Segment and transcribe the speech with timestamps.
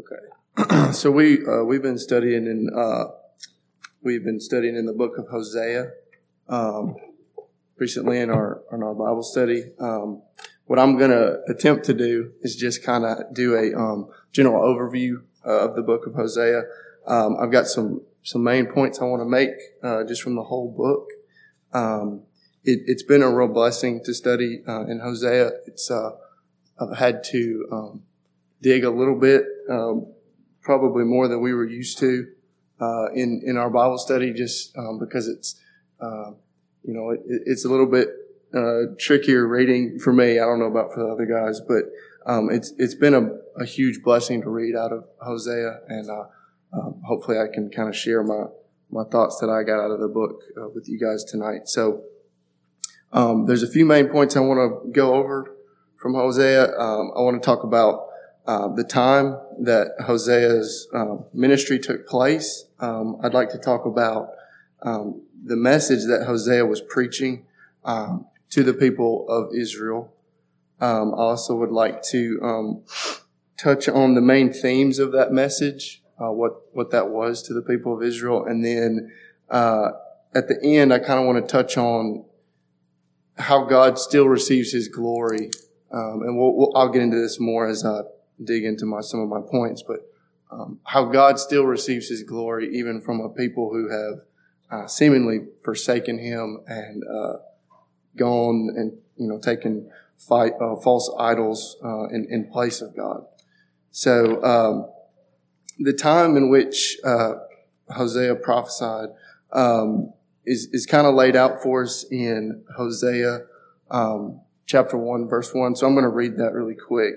[0.00, 0.92] Okay.
[0.92, 3.04] so we uh, we've been studying in uh,
[4.02, 5.90] we've been studying in the book of Hosea
[6.48, 6.96] um,
[7.76, 9.64] recently in our in our Bible study.
[9.78, 10.22] Um,
[10.64, 14.62] what I'm going to attempt to do is just kind of do a um, general
[14.62, 16.62] overview uh, of the book of Hosea.
[17.06, 19.50] Um, I've got some some main points I want to make
[19.82, 21.08] uh, just from the whole book.
[21.74, 22.22] Um,
[22.64, 25.50] it, has been a real blessing to study uh, in Hosea.
[25.66, 26.12] It's uh,
[26.80, 28.02] I've had to um,
[28.62, 30.12] dig a little bit, um,
[30.62, 32.26] probably more than we were used to
[32.80, 35.60] uh, in in our Bible study, just um, because it's
[36.00, 36.30] uh,
[36.82, 38.08] you know it, it's a little bit
[38.54, 40.38] uh, trickier reading for me.
[40.38, 41.84] I don't know about for the other guys, but
[42.26, 46.24] um, it's it's been a, a, huge blessing to read out of Hosea, and uh,
[46.72, 48.44] um, hopefully I can kind of share my
[48.90, 51.68] my thoughts that I got out of the book uh, with you guys tonight.
[51.68, 52.04] So.
[53.12, 55.56] Um, there's a few main points I want to go over
[56.00, 56.78] from Hosea.
[56.78, 58.09] Um, I want to talk about
[58.46, 62.64] uh, the time that Hosea's uh, ministry took place.
[62.80, 64.30] Um, I'd like to talk about
[64.82, 67.44] um, the message that Hosea was preaching
[67.84, 70.12] um, to the people of Israel.
[70.80, 72.82] Um, I also would like to um,
[73.58, 77.62] touch on the main themes of that message, uh, what what that was to the
[77.62, 79.12] people of Israel, and then
[79.50, 79.90] uh,
[80.34, 82.24] at the end, I kind of want to touch on
[83.36, 85.50] how God still receives His glory,
[85.90, 88.00] and we'll, we'll, I'll get into this more as I
[88.44, 90.00] dig into my some of my points, but
[90.50, 94.20] um, how God still receives His glory even from a people who have
[94.70, 97.36] uh, seemingly forsaken Him and uh,
[98.16, 103.24] gone and you know taken fight, uh, false idols uh, in, in place of God.
[103.90, 104.90] So um,
[105.78, 107.34] the time in which uh,
[107.88, 109.08] Hosea prophesied
[109.52, 110.12] um,
[110.44, 113.40] is is kind of laid out for us in Hosea
[113.90, 115.74] um, chapter one verse one.
[115.74, 117.14] So I'm going to read that really quick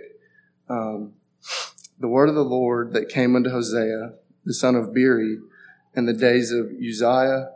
[0.70, 1.14] um,
[2.00, 4.14] the word of the Lord that came unto Hosea,
[4.46, 5.38] the son of Beeri,
[5.96, 7.52] in the days of Uzziah,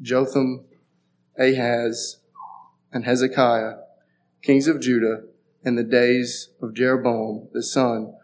[0.00, 0.64] Jotham,
[1.38, 2.18] Ahaz,
[2.92, 3.74] and Hezekiah,
[4.42, 5.22] kings of Judah,
[5.64, 8.14] in the days of Jeroboam, the son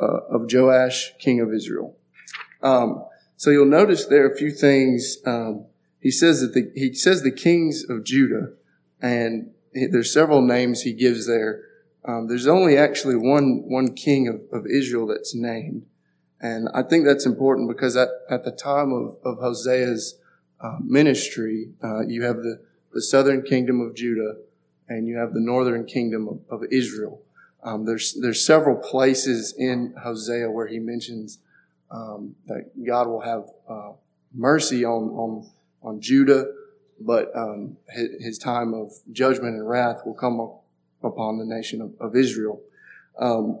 [0.00, 1.96] uh, of Joash, king of Israel.
[2.62, 3.04] Um,
[3.36, 5.18] so you'll notice there are a few things.
[5.24, 5.66] Um,
[6.00, 8.52] he says that the, he says the kings of Judah,
[9.00, 11.62] and there's several names he gives there.
[12.04, 15.86] Um, there's only actually one one king of, of Israel that's named,
[16.40, 20.18] and I think that's important because at, at the time of, of Hosea's
[20.60, 22.60] uh, ministry, uh, you have the,
[22.92, 24.36] the southern kingdom of Judah
[24.88, 27.20] and you have the northern kingdom of, of Israel.
[27.62, 31.38] Um, there's there's several places in Hosea where he mentions
[31.90, 33.92] um, that God will have uh,
[34.34, 35.50] mercy on on
[35.82, 36.46] on Judah,
[37.00, 40.40] but um, his, his, time of judgment and wrath will come
[41.04, 42.60] upon the nation of, of Israel.
[43.18, 43.60] Um,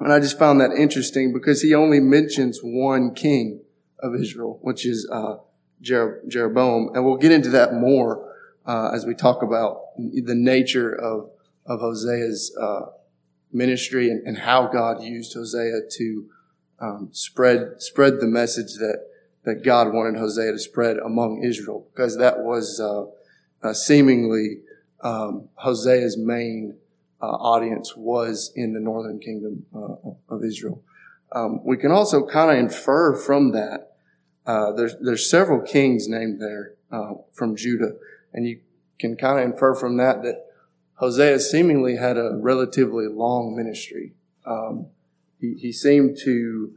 [0.00, 3.60] and I just found that interesting because he only mentions one king
[4.00, 5.36] of Israel, which is uh,
[5.80, 8.32] Jer- Jeroboam, and we'll get into that more
[8.66, 11.30] uh, as we talk about the nature of
[11.66, 12.86] of Hosea's uh,
[13.50, 16.30] ministry and, and, how God used Hosea to
[16.78, 19.06] um, spread spread the message that
[19.44, 23.04] that God wanted Hosea to spread among Israel, because that was uh,
[23.66, 24.58] uh, seemingly
[25.04, 26.76] um, Hosea's main
[27.22, 30.82] uh, audience was in the northern kingdom uh, of Israel.
[31.32, 33.92] Um, we can also kind of infer from that.
[34.46, 37.92] Uh, there's there's several kings named there uh, from Judah,
[38.32, 38.60] and you
[38.98, 40.46] can kind of infer from that that
[40.94, 44.12] Hosea seemingly had a relatively long ministry.
[44.46, 44.86] Um,
[45.40, 46.72] he, he seemed to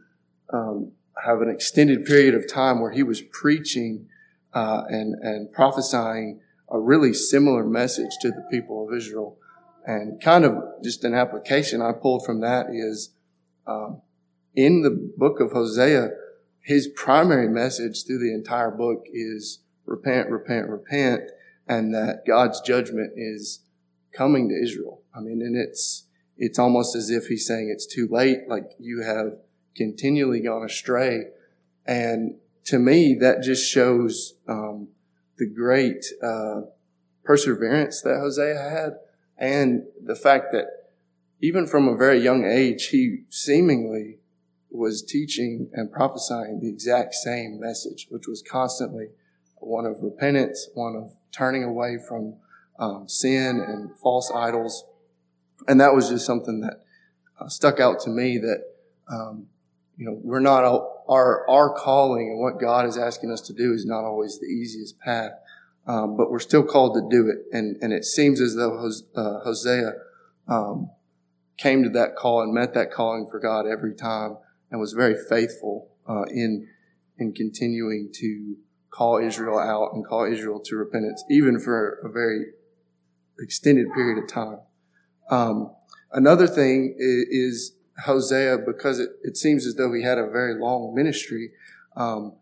[0.51, 0.91] um,
[1.25, 4.07] have an extended period of time where he was preaching
[4.53, 6.39] uh, and and prophesying
[6.69, 9.37] a really similar message to the people of Israel.
[9.85, 13.11] And kind of just an application I pulled from that is
[13.65, 14.01] um,
[14.55, 16.09] in the book of Hosea,
[16.61, 21.21] his primary message through the entire book is repent, repent, repent,
[21.67, 23.61] and that God's judgment is
[24.13, 25.01] coming to Israel.
[25.15, 26.05] I mean, and it's
[26.37, 29.37] it's almost as if he's saying it's too late, like you have
[29.75, 31.23] continually gone astray.
[31.85, 32.35] And
[32.65, 34.89] to me, that just shows um,
[35.37, 36.61] the great uh,
[37.23, 38.93] perseverance that Hosea had,
[39.37, 40.65] and the fact that
[41.41, 44.17] even from a very young age, he seemingly
[44.71, 49.09] was teaching and prophesying the exact same message, which was constantly
[49.55, 52.35] one of repentance, one of turning away from
[52.79, 54.83] um, sin and false idols.
[55.67, 56.83] And that was just something that
[57.39, 58.63] uh, stuck out to me that,
[59.11, 59.47] um,
[59.97, 60.63] you know, we're not,
[61.07, 64.47] our, our calling and what God is asking us to do is not always the
[64.47, 65.31] easiest path.
[65.85, 67.37] Um, but we're still called to do it.
[67.55, 69.93] And, and it seems as though uh, Hosea
[70.47, 70.89] um,
[71.57, 74.37] came to that call and met that calling for God every time
[74.69, 76.67] and was very faithful uh, in
[77.19, 78.55] in continuing to
[78.91, 82.45] call Israel out and call Israel to repentance, even for a very
[83.39, 84.59] extended period of time.
[85.29, 85.71] Um,
[86.11, 87.73] another thing is,
[88.05, 91.51] Hosea, because it, it, seems as though he had a very long ministry,
[91.95, 92.33] um,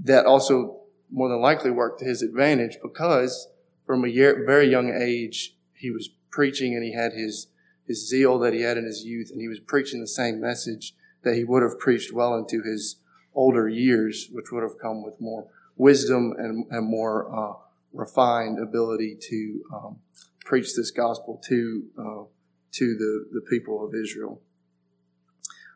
[0.00, 0.80] that also
[1.10, 3.48] more than likely worked to his advantage because
[3.86, 7.48] from a year, very young age, he was preaching and he had his,
[7.86, 10.94] his zeal that he had in his youth and he was preaching the same message
[11.22, 12.96] that he would have preached well into his
[13.34, 15.46] older years, which would have come with more
[15.76, 17.54] wisdom and, and more uh,
[17.92, 19.96] refined ability to um,
[20.44, 22.24] preach this gospel to uh,
[22.72, 24.40] to the, the people of Israel.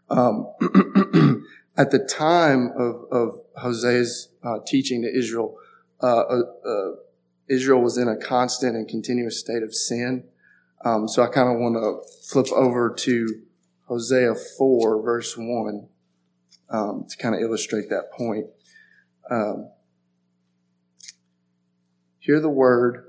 [0.08, 0.52] Um,
[1.76, 5.56] at the time of, of Hosea's uh, teaching to Israel,
[6.02, 6.90] uh, uh, uh,
[7.48, 10.24] Israel was in a constant and continuous state of sin.
[10.84, 13.42] Um, so I kind of want to flip over to
[13.88, 15.88] Hosea 4, verse 1,
[16.70, 18.46] um, to kind of illustrate that point.
[19.30, 19.70] Um,
[22.26, 23.04] Hear the word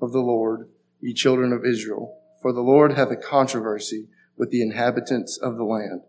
[0.00, 0.68] of the Lord,
[1.00, 2.18] ye children of Israel.
[2.42, 6.02] For the Lord hath a controversy with the inhabitants of the land,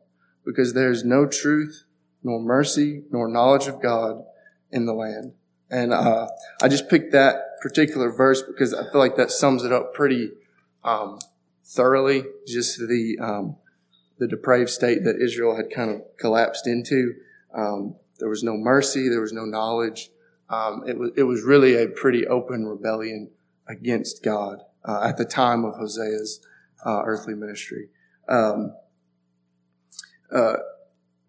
[0.46, 1.84] because there is no truth,
[2.24, 4.24] nor mercy, nor knowledge of God
[4.72, 5.34] in the land.
[5.70, 6.28] And uh,
[6.62, 10.32] I just picked that particular verse because I feel like that sums it up pretty
[10.84, 11.20] um,
[11.64, 12.24] thoroughly.
[12.48, 13.58] Just the um,
[14.18, 17.16] the depraved state that Israel had kind of collapsed into.
[17.54, 19.10] Um, there was no mercy.
[19.10, 20.10] There was no knowledge.
[20.50, 23.32] Um, it, was, it was really a pretty open rebellion
[23.68, 26.40] against God uh, at the time of Hosea's
[26.86, 27.90] uh, earthly ministry.
[28.28, 28.76] Um,
[30.34, 30.56] uh,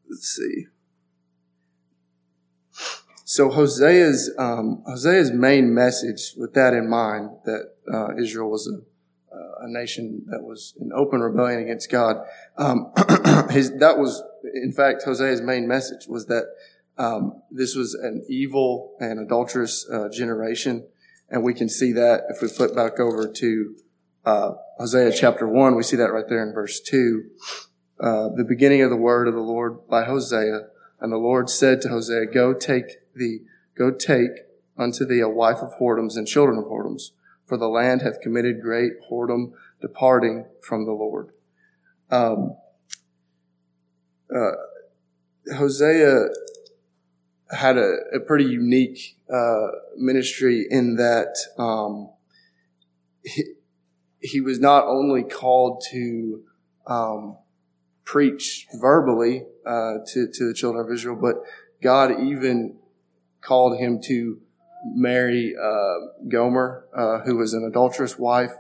[0.09, 0.67] let's see.
[3.25, 9.65] So Hosea's um, Hosea's main message, with that in mind, that uh, Israel was a,
[9.65, 12.17] a nation that was in open rebellion against God,
[12.57, 12.93] um,
[13.51, 14.23] his, that was
[14.55, 16.45] in fact Hosea's main message was that
[16.99, 20.87] um, this was an evil and adulterous uh, generation,
[21.29, 23.75] and we can see that if we flip back over to
[24.27, 27.31] uh, Hosea chapter one, we see that right there in verse two.
[27.99, 30.67] Uh, the beginning of the word of the Lord by Hosea,
[31.01, 33.43] and the Lord said to Hosea, "Go take the
[33.79, 34.33] go take
[34.77, 37.13] unto thee a wife of whoredoms and children of whoredoms,
[37.47, 41.31] for the land hath committed great whoredom, departing from the Lord."
[42.11, 42.57] Um,
[44.35, 44.53] uh,
[45.57, 46.27] Hosea
[47.51, 52.11] had a, a pretty unique uh, ministry in that um,
[54.21, 56.43] he was not only called to
[56.87, 57.37] um,
[58.05, 61.37] preach verbally uh, to, to the children of Israel, but
[61.83, 62.79] God even
[63.41, 64.41] called him to
[64.95, 65.95] marry uh,
[66.29, 68.53] Gomer, uh, who was an adulterous wife,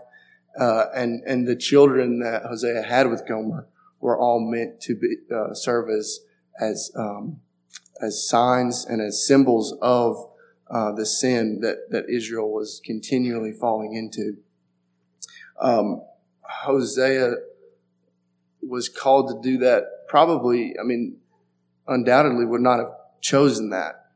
[0.58, 3.68] uh, and and the children that Hosea had with Gomer
[4.00, 6.20] were all meant to be uh, serve as
[6.60, 7.40] as um,
[8.00, 10.30] as signs and as symbols of
[10.70, 14.38] uh, the sin that, that Israel was continually falling into.
[15.60, 16.02] Um,
[16.42, 17.34] Hosea
[18.62, 21.18] was called to do that probably, I mean,
[21.86, 24.06] undoubtedly would not have chosen that,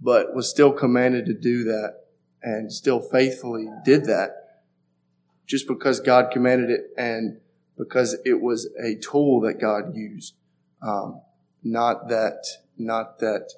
[0.00, 2.04] but was still commanded to do that
[2.42, 4.30] and still faithfully did that
[5.46, 7.38] just because God commanded it and
[7.78, 10.34] because it was a tool that God used.
[10.82, 11.20] Um,
[11.62, 12.44] not that
[12.78, 13.50] not that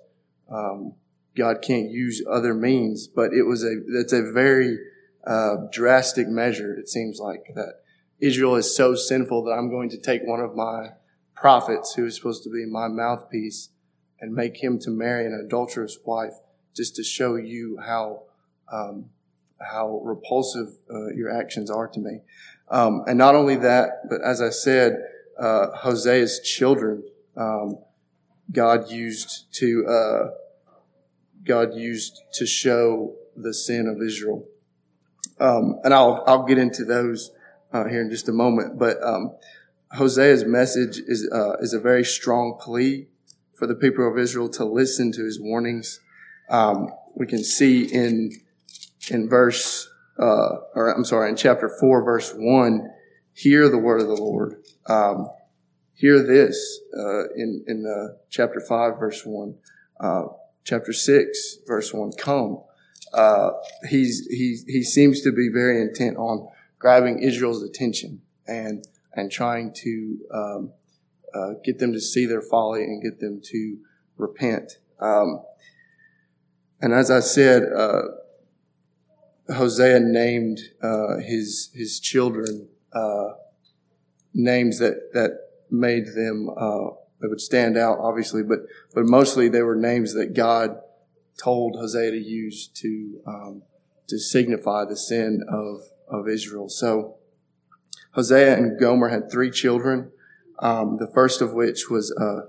[0.51, 0.95] um,
[1.37, 4.79] God can't use other means, but it was a that's a very
[5.27, 6.75] uh, drastic measure.
[6.75, 7.83] It seems like that
[8.21, 10.91] Israel is so sinful that I'm going to take one of my
[11.35, 13.71] prophets, who is supposed to be my mouthpiece,
[14.21, 16.35] and make him to marry an adulterous wife,
[16.75, 18.23] just to show you how
[18.73, 19.07] um,
[19.61, 22.21] how repulsive uh, your actions are to me.
[22.71, 25.03] Um, and not only that, but as I said,
[25.39, 27.03] uh, Hosea's children.
[27.37, 27.79] Um,
[28.51, 30.31] God used to uh,
[31.45, 34.45] God used to show the sin of Israel.
[35.41, 37.31] Um, and I'll I'll get into those
[37.73, 38.79] uh, here in just a moment.
[38.79, 39.37] But um,
[39.97, 43.09] Hosea's message is uh, is a very strong plea
[43.55, 46.01] for the people of Israel to listen to his warnings.
[46.51, 48.33] Um, we can see in
[49.11, 52.91] in verse uh, or I'm sorry in chapter four verse one,
[53.33, 54.63] hear the word of the Lord.
[54.87, 55.31] Um,
[55.95, 59.57] hear this uh, in in uh, chapter five, verse one,
[60.01, 60.25] uh,
[60.65, 62.13] chapter six, verse one.
[62.13, 62.63] Come.
[63.13, 63.51] Uh,
[63.89, 66.49] he's he he seems to be very intent on
[66.79, 70.73] grabbing Israel's attention and and trying to um,
[71.35, 73.79] uh, get them to see their folly and get them to
[74.17, 74.79] repent.
[75.01, 75.43] Um,
[76.81, 78.03] and as I said, uh,
[79.55, 80.61] Hosea named
[81.21, 82.69] his his children
[84.35, 85.33] names that that
[85.71, 88.61] made them uh, that would stand out, obviously, but
[88.95, 90.81] but mostly they were names that God
[91.39, 93.63] told Hosea to use to um,
[94.09, 96.69] to signify the sin of of Israel.
[96.69, 97.17] So
[98.13, 100.11] Hosea and Gomer had three children.
[100.61, 102.49] Um, the first of which was uh,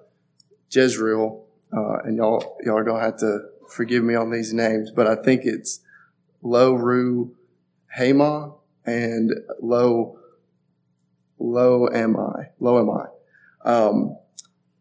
[0.71, 5.05] Jezreel, uh, and y'all y'all are gonna have to forgive me on these names, but
[5.05, 5.81] I think it's
[6.41, 7.35] Lo Ru
[7.95, 8.55] Hama
[8.85, 9.31] and
[9.61, 10.17] Lo
[11.37, 13.69] Lo Am I Lo Am I.
[13.69, 14.17] Um,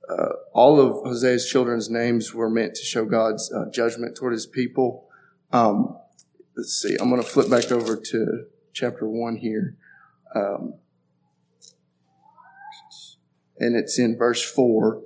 [0.08, 4.46] uh, all of Hosea's children's names were meant to show God's uh, judgment toward His
[4.46, 5.08] people.
[5.52, 5.98] Um,
[6.56, 6.96] let's see.
[7.00, 9.76] I'm going to flip back over to chapter one here.
[10.34, 10.74] Um,
[13.58, 15.02] and it's in verse 4.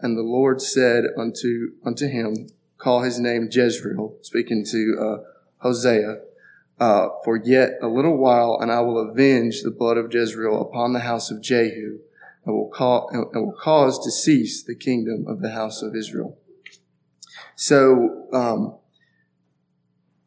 [0.00, 5.24] And the Lord said unto, unto him, Call his name Jezreel, speaking to uh,
[5.58, 6.18] Hosea,
[6.78, 10.92] uh, for yet a little while, and I will avenge the blood of Jezreel upon
[10.92, 12.00] the house of Jehu,
[12.44, 16.38] and will, call, will cause to cease the kingdom of the house of Israel.
[17.56, 18.78] So, um,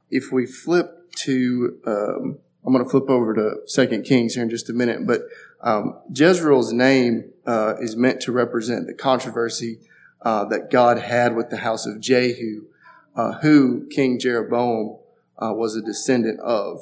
[0.09, 4.49] if we flip to, um, I'm going to flip over to Second Kings here in
[4.49, 5.21] just a minute, but
[5.61, 9.79] um, Jezreel's name uh, is meant to represent the controversy
[10.21, 12.67] uh, that God had with the house of Jehu,
[13.15, 14.99] uh, who King Jeroboam
[15.37, 16.81] uh, was a descendant of.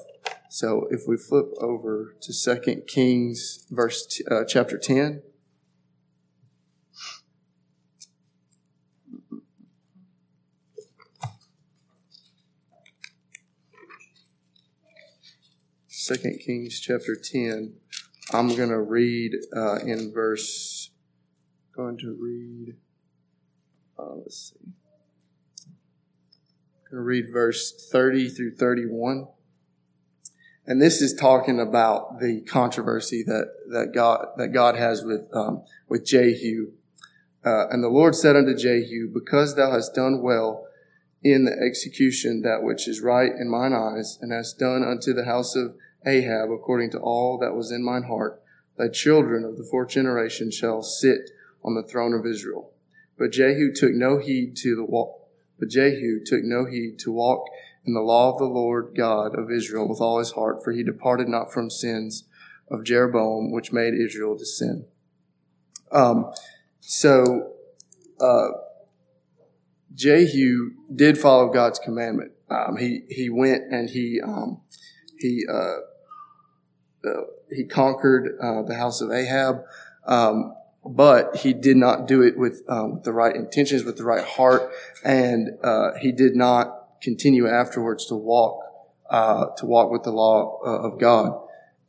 [0.55, 5.21] So if we flip over to Second Kings, verse t- uh, chapter ten.
[15.87, 17.73] Second Kings chapter 10.
[18.31, 20.91] I'm going to read uh, in verse,
[21.75, 22.77] going to read,
[23.99, 24.69] uh, let's see.
[25.65, 29.27] I'm going to read verse 30 through 31.
[30.67, 35.63] And this is talking about the controversy that, that God, that God has with, um,
[35.87, 36.71] with Jehu.
[37.45, 40.65] Uh, and the Lord said unto Jehu, because thou hast done well
[41.23, 45.25] in the execution that which is right in mine eyes, and hast done unto the
[45.25, 48.41] house of Ahab according to all that was in mine heart.
[48.77, 51.31] Thy children of the fourth generation shall sit
[51.63, 52.71] on the throne of Israel.
[53.17, 55.29] But Jehu took no heed to the walk,
[55.59, 57.45] but Jehu took no heed to walk
[57.85, 60.83] in the law of the Lord God of Israel with all his heart, for he
[60.83, 62.23] departed not from sins
[62.69, 64.85] of Jeroboam, which made Israel to sin.
[65.91, 66.31] Um,
[66.79, 67.53] so,
[68.19, 68.49] uh,
[69.93, 72.31] Jehu did follow God's commandment.
[72.49, 74.61] Um, he he went and he um,
[75.19, 75.77] he uh,
[77.07, 79.63] uh, he conquered uh, the house of Ahab,
[80.05, 80.53] um,
[80.85, 84.71] but he did not do it with, um, the right intentions, with the right heart,
[85.03, 88.61] and uh, he did not continue afterwards to walk
[89.09, 91.39] uh, to walk with the law uh, of God.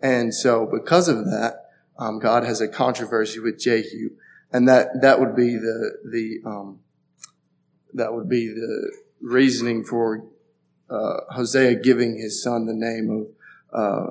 [0.01, 4.11] And so, because of that, um, God has a controversy with Jehu,
[4.53, 6.81] and that that would be the the um,
[7.95, 10.27] that would be the reasoning for
[10.91, 13.27] uh, Hosea giving his son the name of
[13.73, 14.11] uh,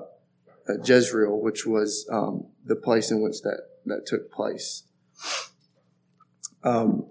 [0.84, 4.84] Jezreel, which was um, the place in which that, that took place.
[6.64, 7.06] Um,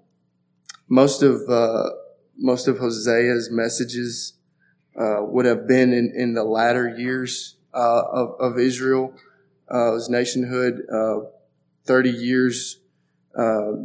[0.89, 1.91] most of uh,
[2.39, 4.35] most of Hosea's messages
[4.99, 9.15] uh, would have been in, in the latter years uh, of, of Israel,
[9.69, 11.21] uh, his nationhood, uh,
[11.87, 12.81] 30 years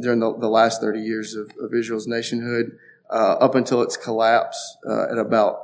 [0.00, 2.78] during the, the, last 30 years of, of Israel's nationhood,
[3.10, 4.76] up until its collapse
[5.10, 5.58] at about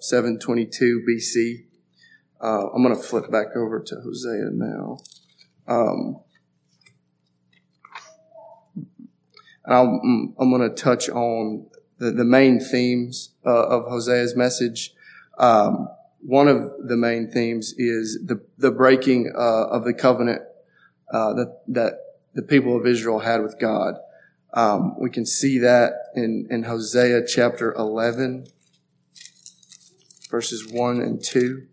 [0.00, 1.64] 722 BC.
[2.40, 4.98] Uh, I'm going to flip back over to Hosea now.
[5.66, 6.20] Um,
[9.64, 11.66] and i am mm, going to touch on
[11.98, 14.94] the, the main themes uh, of Hosea's message.
[15.38, 15.88] Um,
[16.20, 20.42] one of the main themes is the, the breaking uh, of the covenant
[21.12, 21.92] uh, that, that
[22.34, 23.94] the people of Israel had with God.
[24.54, 28.46] Um, we can see that in, in Hosea chapter 11,
[30.30, 31.66] verses 1 and 2.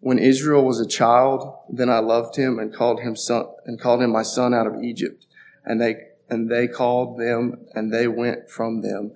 [0.00, 4.00] When Israel was a child, then I loved him and called him son and called
[4.00, 5.26] him my son out of Egypt.
[5.64, 5.96] And they
[6.28, 9.12] and they called them and they went from them.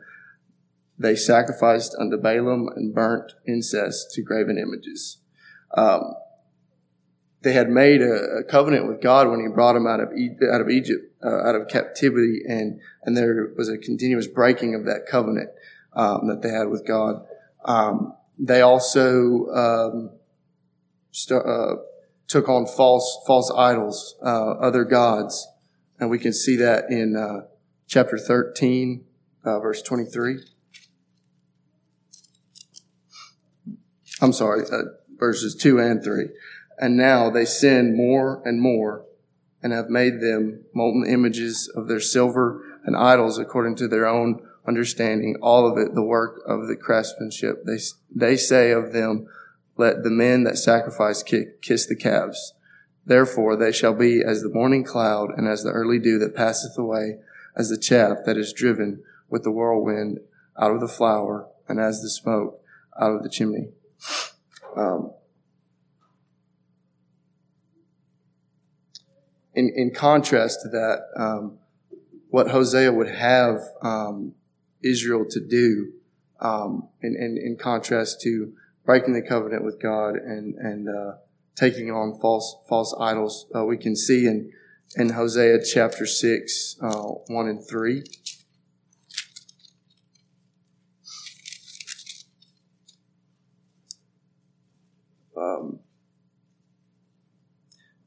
[0.98, 5.18] They sacrificed unto Baalim and burnt incense to graven images.
[5.76, 6.14] Um,
[7.42, 10.08] they had made a, a, covenant with God when He brought them out of
[10.52, 14.86] out of Egypt, uh, out of captivity, and and there was a continuous breaking of
[14.86, 15.50] that covenant
[15.92, 17.26] um, that they had with God.
[17.64, 20.10] Um, they also um,
[21.10, 21.76] st- uh,
[22.28, 25.46] took on false false idols, uh, other gods,
[26.04, 27.46] and we can see that in uh,
[27.86, 29.06] chapter thirteen,
[29.42, 30.36] uh, verse twenty three.
[34.20, 34.82] I'm sorry, uh,
[35.18, 36.28] verses 2 and 3.
[36.78, 39.04] And now they sin more and more
[39.62, 44.40] and have made them molten images of their silver and idols according to their own
[44.66, 47.64] understanding, all of it the work of the craftsmanship.
[47.64, 47.78] They,
[48.14, 49.26] they say of them,
[49.76, 52.53] let the men that sacrifice kiss the calves.
[53.06, 56.78] Therefore they shall be as the morning cloud and as the early dew that passeth
[56.78, 57.18] away,
[57.56, 60.20] as the chaff that is driven with the whirlwind
[60.58, 62.60] out of the floor, and as the smoke
[63.00, 63.68] out of the chimney.
[64.76, 65.12] Um,
[69.54, 71.58] in, in contrast to that, um,
[72.30, 74.34] what Hosea would have um,
[74.82, 75.92] Israel to do,
[76.40, 78.52] um, in, in, in, contrast to
[78.84, 81.14] breaking the covenant with God and and uh,
[81.56, 84.52] taking on false false idols, uh, we can see in
[84.96, 88.04] in Hosea chapter six, uh, one and three.
[95.36, 95.80] Um,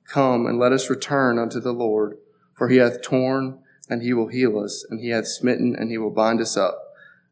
[0.08, 2.18] Come and let us return unto the Lord,
[2.54, 5.98] for he hath torn and he will heal us, and he hath smitten and he
[5.98, 6.82] will bind us up.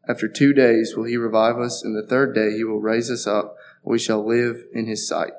[0.08, 3.26] After two days will he revive us, and the third day he will raise us
[3.26, 5.34] up, and we shall live in his sight.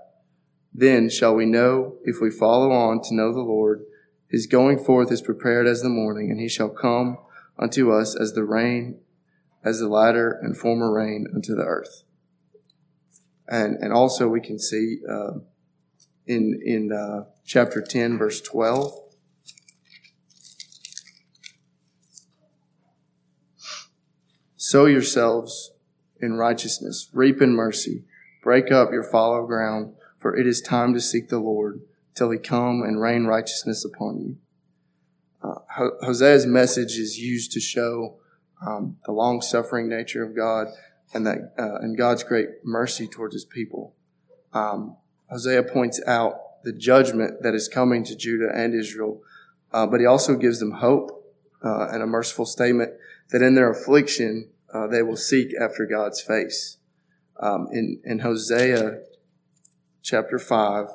[0.78, 3.87] Then shall we know, if we follow on to know the Lord,
[4.28, 7.16] his going forth is prepared as the morning, and he shall come
[7.59, 9.00] unto us as the rain,
[9.64, 12.02] as the latter and former rain unto the earth.
[13.49, 15.38] And, and also we can see, uh,
[16.26, 18.92] in, in, uh, chapter 10, verse 12,
[24.59, 25.71] Sow yourselves
[26.21, 28.04] in righteousness, reap in mercy,
[28.42, 29.95] break up your fallow ground,
[30.26, 31.83] for it is time to seek the Lord
[32.16, 34.37] till he come and rain righteousness upon you.
[35.40, 35.61] Uh,
[36.02, 38.16] Hosea's message is used to show
[38.66, 40.66] um, the long suffering nature of God
[41.14, 43.95] and that uh, and God's great mercy towards his people.
[44.52, 44.97] Um,
[45.30, 49.22] Hosea points out the judgment that is coming to Judah and Israel,
[49.72, 51.24] uh, but he also gives them hope
[51.64, 52.90] uh, and a merciful statement
[53.31, 56.79] that in their affliction uh, they will seek after God's face.
[57.38, 59.03] Um, in, in Hosea
[60.07, 60.87] chapter 5,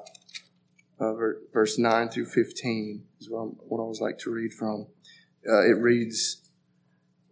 [1.02, 1.14] uh,
[1.52, 4.88] verse 9 through 15 is what, what I always like to read from.
[5.46, 6.50] Uh, it reads,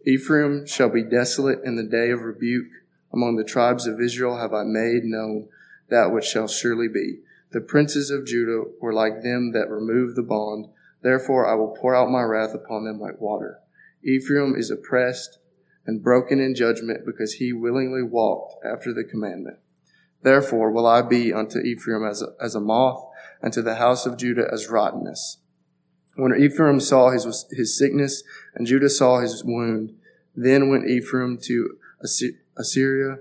[0.06, 2.68] Ephraim shall be desolate in the day of rebuke.
[3.14, 5.48] Among the tribes of Israel have I made known
[5.90, 7.20] that which shall surely be.
[7.52, 10.68] The princes of Judah were like them that remove the bond.
[11.02, 13.60] Therefore I will pour out my wrath upon them like water.
[14.04, 15.40] Ephraim is oppressed
[15.86, 19.60] and broken in judgment because he willingly walked after the commandment.
[20.22, 23.06] Therefore will I be unto Ephraim as a, as a moth,
[23.42, 25.38] and to the house of Judah as rottenness.
[26.16, 29.96] When Ephraim saw his, his sickness, and Judah saw his wound,
[30.36, 31.78] then went Ephraim to
[32.58, 33.20] Assyria,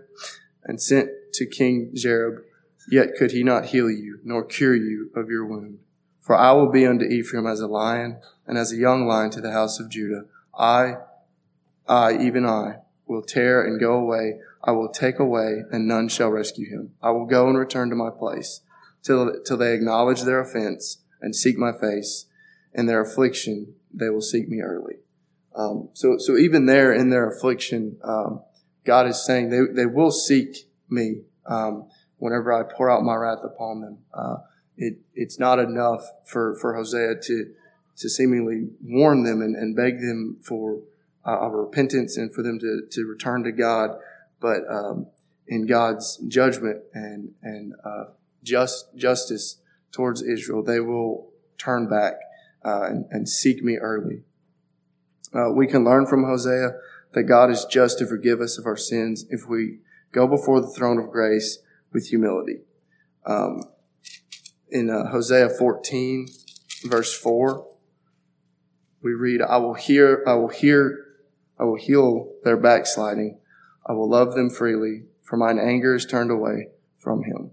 [0.65, 2.43] and sent to King Jareb,
[2.91, 5.79] yet could he not heal you, nor cure you of your wound.
[6.21, 9.41] For I will be unto Ephraim as a lion, and as a young lion to
[9.41, 10.25] the house of Judah.
[10.59, 10.97] I,
[11.87, 14.41] I, even I, will tear and go away.
[14.63, 16.93] I will take away, and none shall rescue him.
[17.03, 18.61] I will go and return to my place
[19.03, 22.27] till, till they acknowledge their offense and seek my face.
[22.75, 24.97] In their affliction, they will seek me early.
[25.57, 28.43] Um, so, so even there in their affliction, um,
[28.85, 33.43] God is saying they, they will seek me um, whenever I pour out my wrath
[33.43, 33.99] upon them.
[34.13, 34.37] Uh,
[34.77, 37.55] it, it's not enough for, for Hosea to
[37.99, 40.79] to seemingly warn them and, and beg them for
[41.27, 43.91] uh, repentance and for them to, to return to God.
[44.41, 45.07] But um,
[45.47, 48.05] in God's judgment and and uh,
[48.43, 49.61] just justice
[49.93, 52.15] towards Israel, they will turn back
[52.65, 54.23] uh, and, and, seek me early.
[55.35, 56.71] Uh, we can learn from Hosea
[57.13, 59.79] that God is just to forgive us of our sins if we
[60.13, 61.59] go before the throne of grace
[61.93, 62.61] with humility.
[63.27, 63.63] Um,
[64.71, 66.29] in uh, Hosea 14,
[66.85, 67.67] verse 4,
[69.03, 71.07] we read, I will hear, I will hear,
[71.59, 73.39] I will heal their backsliding.
[73.89, 77.53] I will love them freely, for mine anger is turned away from him.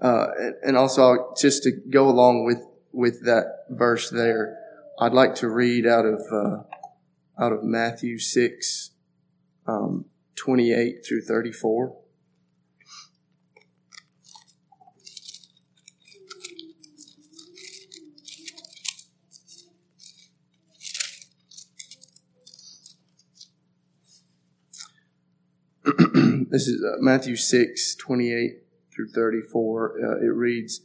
[0.00, 0.26] Uh,
[0.62, 4.56] and also, just to go along with, with that verse there,
[5.00, 6.62] I'd like to read out of, uh,
[7.42, 8.90] out of Matthew 6,
[9.66, 10.04] um,
[10.36, 11.96] 28 through 34.
[26.50, 28.58] this is uh, Matthew 6, 28
[28.92, 29.92] through 34.
[29.92, 30.80] Uh, it reads,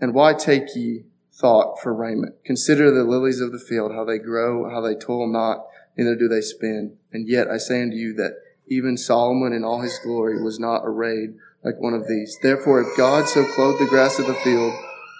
[0.00, 2.36] And why take ye thought for raiment?
[2.42, 6.26] Consider the lilies of the field, how they grow, how they toil not, neither do
[6.26, 6.96] they spin.
[7.12, 10.82] And yet I say unto you that even Solomon in all his glory was not
[10.84, 12.38] arrayed like one of these.
[12.42, 14.72] Therefore, if God so clothed the grass of the field,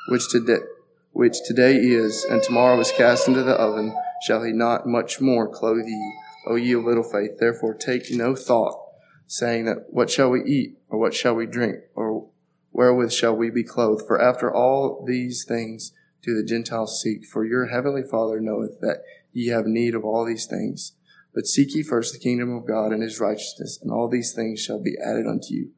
[0.08, 0.64] which today,
[1.12, 5.46] which today is, and tomorrow is cast into the oven, shall he not much more
[5.46, 6.14] clothe ye,
[6.48, 7.38] O ye of little faith?
[7.38, 8.78] Therefore, take no thought,
[9.26, 12.28] saying that what shall we eat, or what shall we drink, or
[12.72, 14.06] wherewith shall we be clothed?
[14.06, 17.26] For after all these things do the Gentiles seek.
[17.26, 20.92] For your heavenly Father knoweth that ye have need of all these things.
[21.34, 24.60] But seek ye first the kingdom of God and his righteousness, and all these things
[24.60, 25.70] shall be added unto you.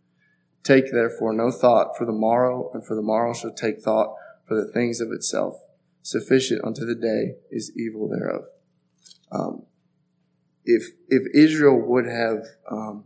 [0.62, 4.14] Take therefore no thought for the morrow, and for the morrow shall take thought
[4.46, 5.56] for the things of itself.
[6.02, 8.44] Sufficient unto the day is evil thereof.
[9.32, 9.66] Um,
[10.74, 13.04] if if Israel would have, um,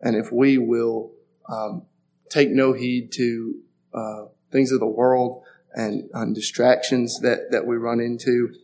[0.00, 1.12] and if we will
[1.48, 1.82] um,
[2.30, 3.60] take no heed to
[3.94, 5.42] uh, things of the world
[5.74, 8.54] and, and, distractions that that we run into,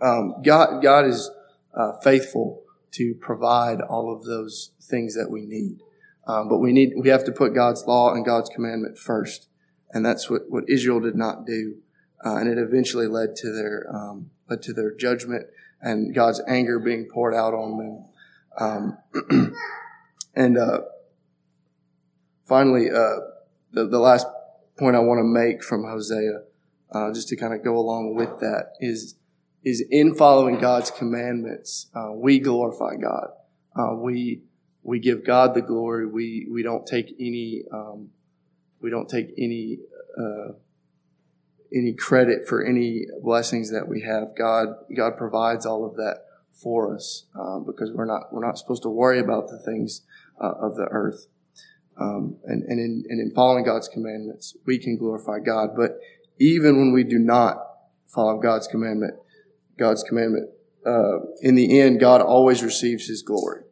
[0.00, 1.30] um, God God is
[1.74, 5.80] uh, faithful to provide all of those things that we need.
[6.26, 9.48] Um, but we need, we have to put God's law and God's commandment first.
[9.92, 11.76] And that's what, what Israel did not do.
[12.24, 15.46] Uh, and it eventually led to their, um, led to their judgment
[15.80, 18.98] and God's anger being poured out on them.
[19.30, 19.54] Um,
[20.34, 20.80] and, uh,
[22.46, 23.16] finally, uh,
[23.72, 24.26] the, the last
[24.78, 26.42] point I want to make from Hosea,
[26.92, 29.14] uh, just to kind of go along with that is,
[29.64, 33.28] is in following God's commandments, uh, we glorify God.
[33.76, 34.42] Uh, we,
[34.82, 36.06] we give God the glory.
[36.06, 38.10] We we don't take any um,
[38.80, 39.78] we don't take any
[40.18, 40.52] uh,
[41.74, 44.36] any credit for any blessings that we have.
[44.36, 48.82] God God provides all of that for us um, because we're not we're not supposed
[48.82, 50.02] to worry about the things
[50.40, 51.26] uh, of the earth.
[52.00, 55.70] Um, and and in and in following God's commandments, we can glorify God.
[55.76, 55.98] But
[56.38, 57.58] even when we do not
[58.06, 59.14] follow God's commandment,
[59.78, 60.50] God's commandment,
[60.84, 63.62] uh, in the end, God always receives His glory.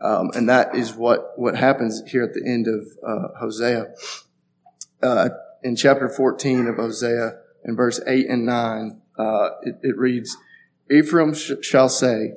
[0.00, 3.86] Um, and that is what, what happens here at the end of uh, Hosea.
[5.02, 5.30] Uh,
[5.62, 10.36] in chapter 14 of Hosea, in verse 8 and 9, uh, it, it, reads,
[10.90, 12.34] Ephraim sh- shall say,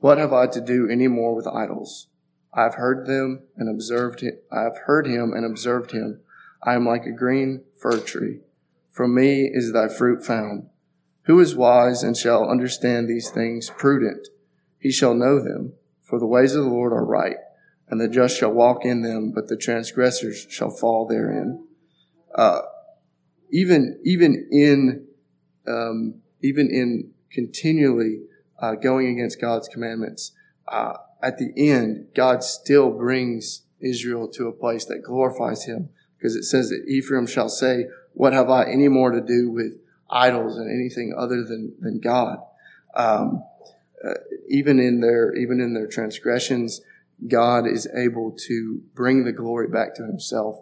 [0.00, 2.08] What have I to do any more with idols?
[2.52, 4.38] I have heard them and observed him.
[4.50, 6.20] I have heard him and observed him.
[6.62, 8.40] I am like a green fir tree.
[8.90, 10.68] From me is thy fruit found.
[11.22, 14.28] Who is wise and shall understand these things prudent?
[14.78, 15.74] He shall know them.
[16.02, 17.36] For the ways of the Lord are right,
[17.88, 21.64] and the just shall walk in them, but the transgressors shall fall therein.
[22.34, 22.60] Uh,
[23.52, 25.06] even even in
[25.68, 28.22] um, even in continually
[28.60, 30.32] uh, going against God's commandments,
[30.66, 36.34] uh, at the end, God still brings Israel to a place that glorifies Him, because
[36.34, 39.78] it says that Ephraim shall say, "What have I any more to do with
[40.10, 42.38] idols and anything other than than God?"
[42.94, 43.44] Um,
[44.04, 44.14] uh,
[44.48, 46.80] even in their even in their transgressions,
[47.28, 50.61] God is able to bring the glory back to Himself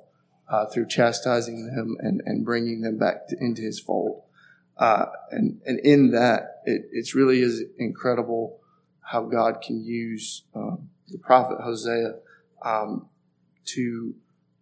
[0.50, 4.22] uh, through chastising them and, and bringing them back to, into His fold.
[4.76, 8.58] Uh, and and in that, it it's really is incredible
[9.00, 12.14] how God can use um, the prophet Hosea
[12.64, 13.08] um,
[13.66, 14.14] to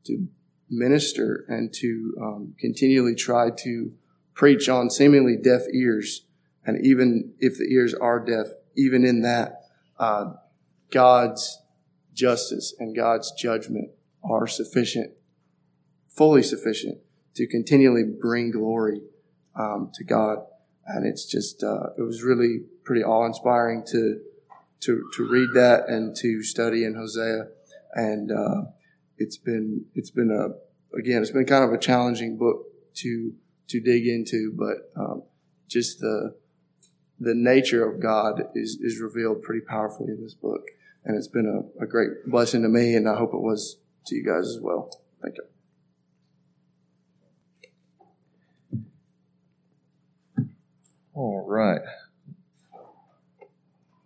[0.05, 0.29] to
[0.71, 3.93] minister and to um, continually try to
[4.35, 6.25] preach on seemingly deaf ears.
[6.65, 8.47] And even if the ears are deaf,
[8.77, 9.63] even in that,
[9.99, 10.33] uh,
[10.91, 11.61] God's
[12.13, 13.91] justice and God's judgment
[14.23, 15.13] are sufficient,
[16.19, 16.99] fully sufficient
[17.37, 19.01] to continually bring glory
[19.55, 20.39] um, to God.
[20.87, 24.21] And it's just, uh, it was really pretty awe inspiring to,
[24.81, 27.47] to, to read that and to study in Hosea.
[27.95, 28.63] And, uh,
[29.17, 33.35] it's been, it's been a, again, it's been kind of a challenging book to,
[33.69, 35.23] to dig into, but, um,
[35.69, 36.35] just the,
[37.21, 40.63] the nature of God is, is revealed pretty powerfully in this book.
[41.05, 44.15] And it's been a, a great blessing to me, and I hope it was to
[44.17, 44.91] you guys as well.
[45.23, 45.58] Thank you.
[51.19, 51.81] All right.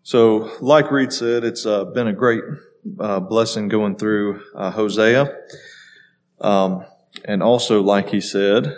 [0.02, 2.42] So, like Reed said, it's uh, been a great
[2.98, 5.30] uh, blessing going through uh, Hosea.
[6.40, 6.86] Um,
[7.26, 8.74] and also, like he said,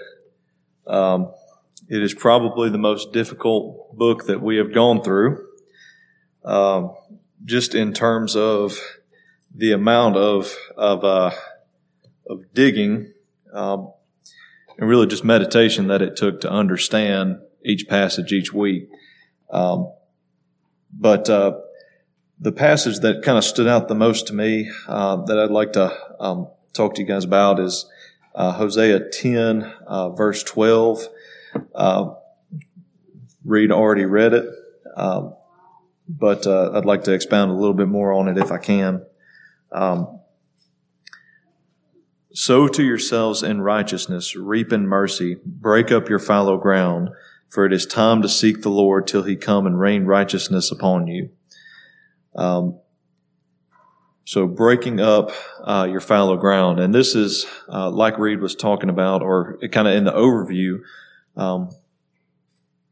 [0.85, 1.33] um,
[1.89, 5.47] it is probably the most difficult book that we have gone through,
[6.45, 6.93] um,
[7.45, 8.81] just in terms of
[9.55, 11.31] the amount of of, uh,
[12.29, 13.13] of digging
[13.53, 13.93] um,
[14.77, 18.89] and really just meditation that it took to understand each passage each week.
[19.51, 19.93] Um,
[20.93, 21.59] but uh,
[22.39, 25.73] the passage that kind of stood out the most to me uh, that I'd like
[25.75, 27.87] to um, talk to you guys about is
[28.35, 31.09] uh, Hosea 10, uh, verse 12.
[31.75, 32.15] Uh,
[33.45, 34.47] Reed already read it,
[34.97, 35.35] um,
[36.09, 39.05] but uh, I'd like to expound a little bit more on it if I can.
[39.71, 40.21] Um,
[42.33, 47.11] Sow to yourselves in righteousness, reap in mercy, break up your fallow ground,
[47.55, 51.07] for it is time to seek the Lord till he come and rain righteousness upon
[51.07, 51.31] you.
[52.35, 52.81] Um,
[54.25, 55.31] so breaking up
[55.63, 59.87] uh, your fallow ground, and this is uh, like Reed was talking about, or kind
[59.87, 60.81] of in the overview.
[61.37, 61.71] Um,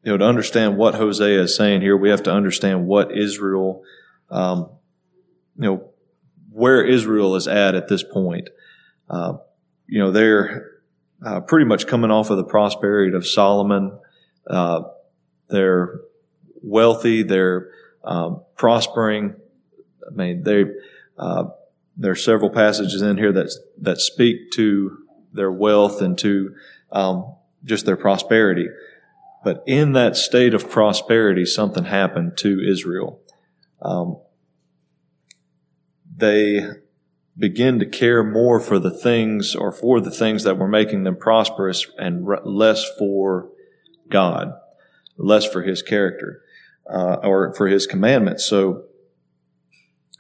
[0.05, 3.83] you know, to understand what Hosea is saying here, we have to understand what Israel,
[4.31, 4.71] um,
[5.57, 5.91] you know,
[6.53, 8.49] where Israel is at at this point.
[9.11, 9.39] Uh,
[9.89, 10.71] you know, they're
[11.25, 13.99] uh, pretty much coming off of the prosperity of Solomon.
[14.47, 14.83] Uh,
[15.49, 16.01] they're
[16.63, 17.23] wealthy.
[17.23, 17.71] They're
[18.05, 19.37] um, prospering.
[20.07, 20.65] I mean, they
[21.19, 21.45] uh,
[21.97, 24.99] there are several passages in here that that speak to
[25.33, 26.55] their wealth and to
[26.91, 28.69] um, just their prosperity.
[29.45, 33.21] But in that state of prosperity, something happened to Israel.
[33.81, 34.19] Um,
[36.17, 36.65] they
[37.37, 41.17] begin to care more for the things or for the things that were making them
[41.17, 43.49] prosperous and less for
[44.13, 44.53] God,
[45.17, 46.43] less for His character
[46.89, 48.45] uh, or for His commandments.
[48.45, 48.85] So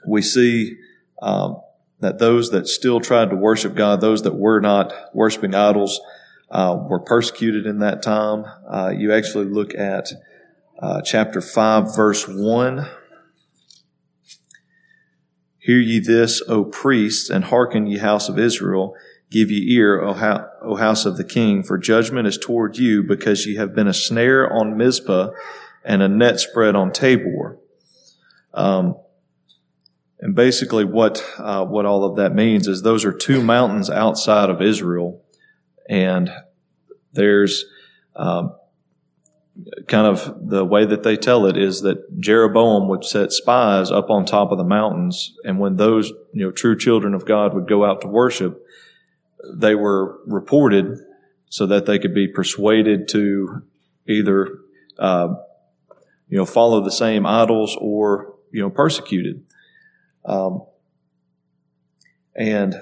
[0.07, 0.76] we see
[1.20, 1.61] um,
[2.00, 6.00] that those that still tried to worship God, those that were not worshiping idols,
[6.50, 8.44] uh, were persecuted in that time.
[8.68, 10.09] Uh, you actually look at
[10.81, 12.88] uh, chapter 5, verse 1.
[15.59, 18.94] Hear ye this, O priests, and hearken, ye house of Israel.
[19.33, 23.57] Give ye ear, O, house of the king, for judgment is toward you, because ye
[23.57, 25.31] have been a snare on Mizpah
[25.83, 27.59] and a net spread on Tabor.
[28.53, 28.97] Um,
[30.21, 34.51] and basically, what uh, what all of that means is those are two mountains outside
[34.51, 35.25] of Israel,
[35.88, 36.31] and
[37.14, 37.64] there's
[38.14, 38.55] um,
[39.88, 44.11] kind of the way that they tell it is that Jeroboam would set spies up
[44.11, 47.66] on top of the mountains, and when those you know true children of God would
[47.66, 48.62] go out to worship,
[49.55, 50.98] they were reported
[51.48, 53.62] so that they could be persuaded to
[54.09, 54.59] either
[54.98, 55.35] uh,
[56.28, 59.44] you know follow the same idols or you know persecuted.
[60.24, 60.64] Um,
[62.35, 62.74] and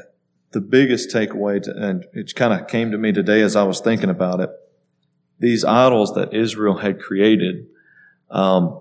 [0.53, 3.81] the biggest takeaway, to, and it kind of came to me today as I was
[3.81, 4.51] thinking about it
[5.41, 7.67] these idols that Israel had created,
[8.31, 8.81] um,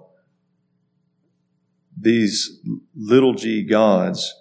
[2.00, 2.60] these
[2.96, 4.36] little g gods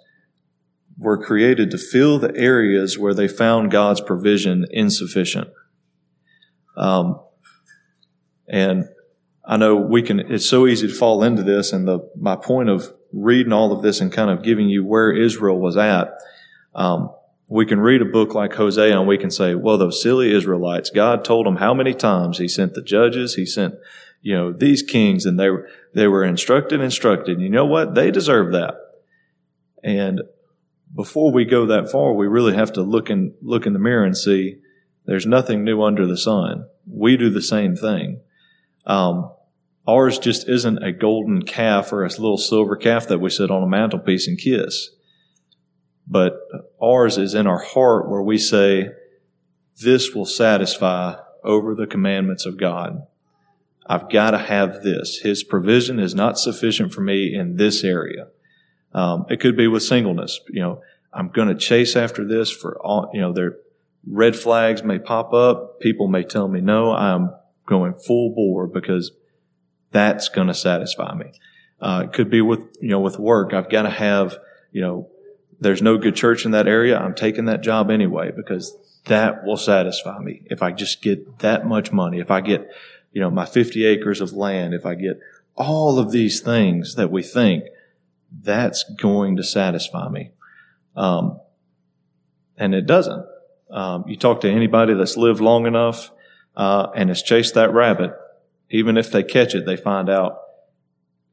[0.99, 5.47] were created to fill the areas where they found God's provision insufficient.
[6.75, 7.21] Um,
[8.47, 8.85] and
[9.45, 11.71] I know we can, it's so easy to fall into this.
[11.71, 15.11] And the, my point of reading all of this and kind of giving you where
[15.11, 16.11] Israel was at,
[16.75, 17.11] um,
[17.47, 20.89] we can read a book like Hosea and we can say, well, those silly Israelites,
[20.89, 23.75] God told them how many times He sent the judges, He sent,
[24.21, 27.41] you know, these kings, and they were, they were instructed, instructed.
[27.41, 27.95] You know what?
[27.95, 28.75] They deserve that.
[29.83, 30.21] And
[30.93, 34.03] before we go that far, we really have to look in, look in the mirror
[34.03, 34.57] and see
[35.05, 36.65] there's nothing new under the sun.
[36.87, 38.21] We do the same thing.
[38.85, 39.31] Um,
[39.87, 43.63] ours just isn't a golden calf or a little silver calf that we sit on
[43.63, 44.89] a mantelpiece and kiss
[46.09, 46.39] but
[46.81, 48.89] ours is in our heart where we say,
[49.81, 53.03] this will satisfy over the commandments of God.
[53.85, 55.19] I've got to have this.
[55.19, 58.27] His provision is not sufficient for me in this area.
[58.93, 60.39] Um, it could be with singleness.
[60.49, 60.81] You know,
[61.13, 63.57] I'm going to chase after this for all, you know, their
[64.07, 65.79] red flags may pop up.
[65.79, 66.91] People may tell me no.
[66.91, 67.31] I'm
[67.65, 69.11] going full bore because
[69.91, 71.31] that's going to satisfy me.
[71.81, 73.53] Uh, it could be with, you know, with work.
[73.53, 74.37] I've got to have,
[74.71, 75.09] you know,
[75.59, 79.57] there's no good church in that area, I'm taking that job anyway because that will
[79.57, 80.43] satisfy me.
[80.45, 82.69] If I just get that much money, if I get,
[83.11, 85.19] you know, my 50 acres of land, if I get
[85.55, 87.65] all of these things that we think,
[88.41, 90.31] that's going to satisfy me.
[90.95, 91.39] Um,
[92.57, 93.25] and it doesn't.
[93.71, 96.11] Um, you talk to anybody that's lived long enough
[96.55, 98.11] uh, and has chased that rabbit,
[98.69, 100.39] even if they catch it, they find out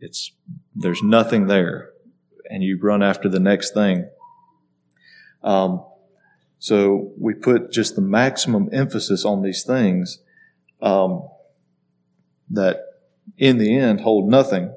[0.01, 0.33] it's
[0.75, 1.91] there's nothing there,
[2.51, 4.09] and you run after the next thing.
[5.43, 5.85] Um,
[6.59, 10.19] so we put just the maximum emphasis on these things
[10.83, 11.29] um,
[12.51, 12.81] that
[13.39, 14.75] in the end hold nothing.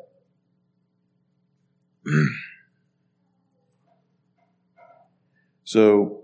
[5.64, 6.24] So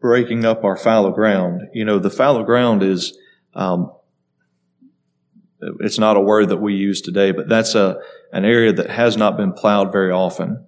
[0.00, 3.16] breaking up our fallow ground, you know, the fallow ground is,
[3.54, 3.92] um,
[5.80, 7.98] it's not a word that we use today, but that's a,
[8.32, 10.66] an area that has not been plowed very often.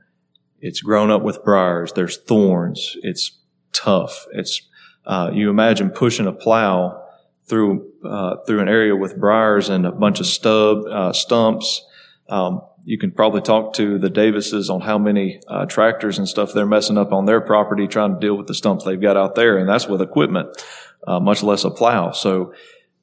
[0.61, 1.93] It's grown up with briars.
[1.93, 2.97] There's thorns.
[3.03, 3.39] It's
[3.73, 4.27] tough.
[4.33, 4.63] It's
[5.05, 7.03] uh, you imagine pushing a plow
[7.45, 11.85] through uh, through an area with briars and a bunch of stub uh, stumps.
[12.29, 16.53] Um, you can probably talk to the Davises on how many uh, tractors and stuff
[16.53, 19.35] they're messing up on their property trying to deal with the stumps they've got out
[19.35, 20.57] there, and that's with equipment,
[21.05, 22.13] uh, much less a plow.
[22.13, 22.55] So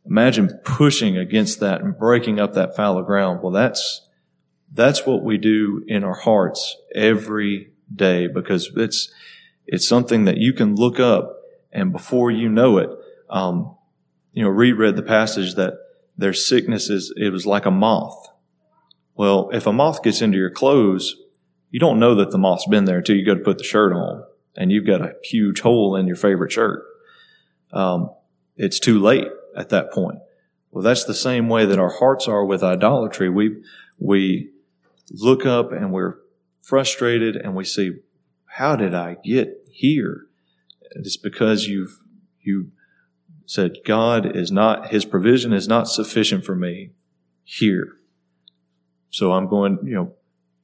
[0.06, 3.42] imagine pushing against that and breaking up that fallow ground.
[3.44, 4.08] Well, that's
[4.72, 9.14] that's what we do in our hearts every day because it's
[9.68, 11.36] it's something that you can look up
[11.74, 12.90] and before you know it,
[13.30, 13.76] um,
[14.32, 15.74] you know, reread the passage that
[16.18, 18.30] their sickness is it was like a moth
[19.16, 21.16] well, if a moth gets into your clothes,
[21.70, 23.94] you don't know that the moth's been there until you go to put the shirt
[23.94, 24.24] on
[24.56, 26.84] and you've got a huge hole in your favorite shirt.
[27.72, 28.12] Um,
[28.56, 30.20] it's too late at that point.
[30.72, 33.30] Well, that's the same way that our hearts are with idolatry.
[33.30, 33.64] We,
[33.98, 34.50] we
[35.12, 36.16] look up and we're
[36.62, 37.94] frustrated and we see,
[38.46, 40.28] how did I get here?
[40.92, 42.00] It's because you've,
[42.42, 42.72] you
[43.46, 46.92] said, God is not, His provision is not sufficient for me
[47.44, 47.98] here.
[49.14, 50.14] So I'm going, you know,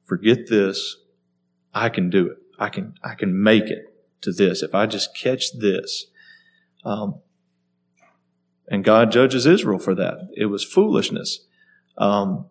[0.04, 0.96] forget this.
[1.72, 2.38] I can do it.
[2.58, 6.06] I can, I can make it to this if I just catch this.
[6.84, 7.20] Um,
[8.66, 10.30] and God judges Israel for that.
[10.36, 11.46] It was foolishness.
[11.96, 12.46] Um,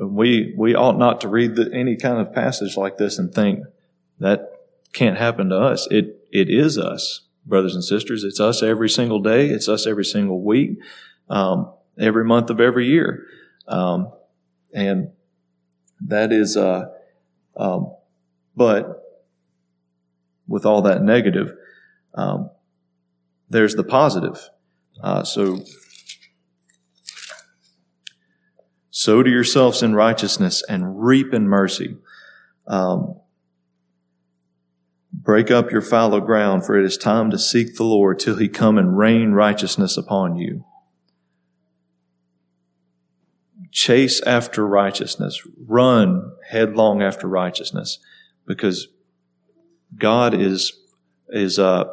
[0.00, 3.60] we we ought not to read the, any kind of passage like this and think
[4.18, 4.50] that
[4.92, 5.86] can't happen to us.
[5.92, 8.24] It it is us, brothers and sisters.
[8.24, 9.46] It's us every single day.
[9.48, 10.78] It's us every single week,
[11.30, 13.26] um, every month of every year.
[13.68, 14.12] Um,
[14.76, 15.10] and
[16.02, 16.84] that is, uh,
[17.56, 17.92] um,
[18.54, 19.02] but
[20.46, 21.54] with all that negative,
[22.14, 22.50] um,
[23.48, 24.50] there's the positive.
[25.02, 25.64] Uh, so,
[28.90, 31.96] sow to yourselves in righteousness and reap in mercy.
[32.66, 33.18] Um,
[35.10, 38.48] break up your fallow ground, for it is time to seek the Lord till he
[38.48, 40.64] come and rain righteousness upon you
[43.76, 47.98] chase after righteousness, run headlong after righteousness,
[48.46, 48.88] because
[49.94, 50.72] God is
[51.28, 51.84] is uh,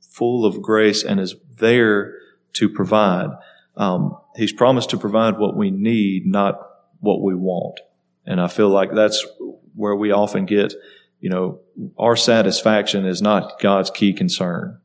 [0.00, 2.14] full of grace and is there
[2.52, 3.30] to provide.
[3.76, 6.54] Um, he's promised to provide what we need, not
[7.00, 7.80] what we want.
[8.24, 9.26] And I feel like that's
[9.74, 10.72] where we often get,
[11.18, 11.58] you know,
[11.98, 14.78] our satisfaction is not God's key concern.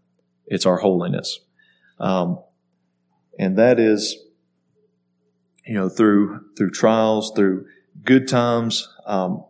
[0.48, 1.39] It's our holiness.
[2.00, 2.39] Um,
[3.38, 4.17] and that is
[5.65, 7.67] you know, through through trials, through
[8.04, 8.89] good times.
[9.06, 9.43] Um,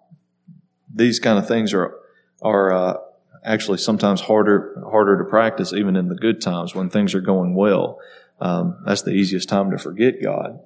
[0.93, 1.95] these kind of things are
[2.41, 2.97] are uh,
[3.43, 7.55] actually sometimes harder harder to practice, even in the good times when things are going
[7.55, 7.99] well.
[8.39, 10.59] Um, that's the easiest time to forget God.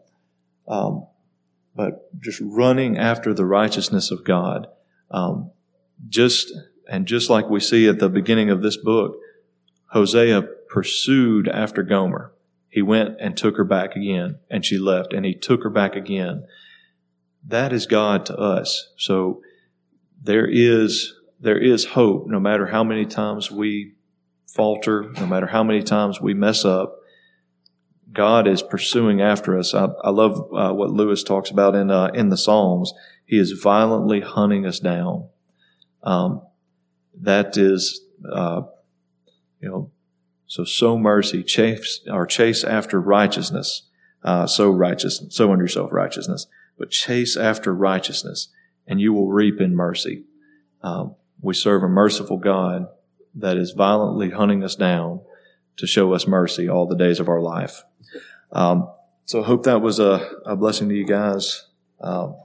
[0.67, 1.05] Um,
[1.75, 4.67] but just running after the righteousness of God,
[5.11, 5.51] um,
[6.09, 6.51] just
[6.89, 9.17] and just like we see at the beginning of this book,
[9.91, 12.33] Hosea pursued after Gomer.
[12.77, 15.95] He went and took her back again, and she left, and he took her back
[15.95, 16.45] again.
[17.43, 18.89] That is God to us.
[18.97, 19.41] So
[20.21, 23.95] there is, there is hope no matter how many times we
[24.45, 26.99] falter, no matter how many times we mess up.
[28.13, 29.73] God is pursuing after us.
[29.73, 32.93] I, I love uh, what Lewis talks about in uh, in the Psalms.
[33.25, 35.29] He is violently hunting us down.
[36.03, 36.43] Um,
[37.21, 38.61] that is, uh,
[39.61, 39.91] you know,
[40.47, 43.83] so sow mercy, chase or chase after righteousness.
[44.23, 48.49] Uh, sow righteous, sow unto yourself righteousness, but chase after righteousness,
[48.87, 50.23] and you will reap in mercy.
[50.81, 52.87] Um, we serve a merciful God
[53.35, 55.21] that is violently hunting us down
[55.77, 57.83] to show us mercy all the days of our life.
[58.51, 58.89] Um,
[59.25, 61.67] so I hope that was a, a blessing to you guys,
[62.01, 62.35] um,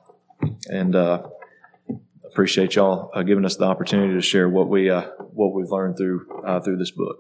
[0.67, 1.23] and uh,
[2.25, 5.97] appreciate y'all uh, giving us the opportunity to share what we uh, what we've learned
[5.97, 7.19] through uh, through this book.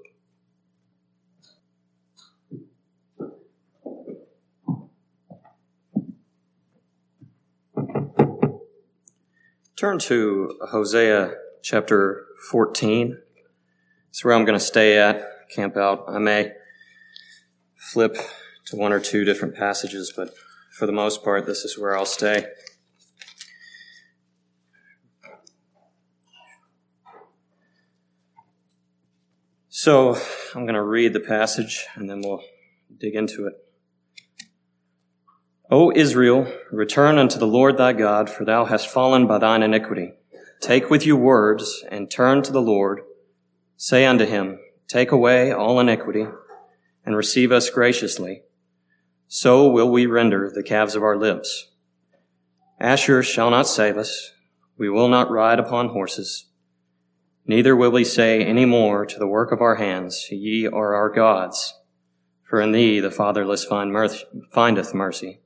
[9.83, 13.19] Turn to Hosea chapter 14.
[14.11, 16.05] It's where I'm going to stay at, camp out.
[16.07, 16.53] I may
[17.75, 18.17] flip
[18.67, 20.33] to one or two different passages, but
[20.71, 22.47] for the most part, this is where I'll stay.
[29.69, 30.15] So
[30.55, 32.45] I'm going to read the passage and then we'll
[32.97, 33.55] dig into it.
[35.75, 40.13] O Israel, return unto the Lord thy God, for thou hast fallen by thine iniquity.
[40.61, 43.01] Take with you words, and turn to the Lord.
[43.79, 46.27] Say unto him, Take away all iniquity,
[47.07, 48.43] and receive us graciously.
[49.29, 51.71] So will we render the calves of our lips.
[52.79, 54.33] Ashur shall not save us.
[54.77, 56.51] We will not ride upon horses.
[57.47, 61.09] Neither will we say any more to the work of our hands, Ye are our
[61.09, 61.73] gods.
[62.43, 65.39] For in thee the fatherless findeth mercy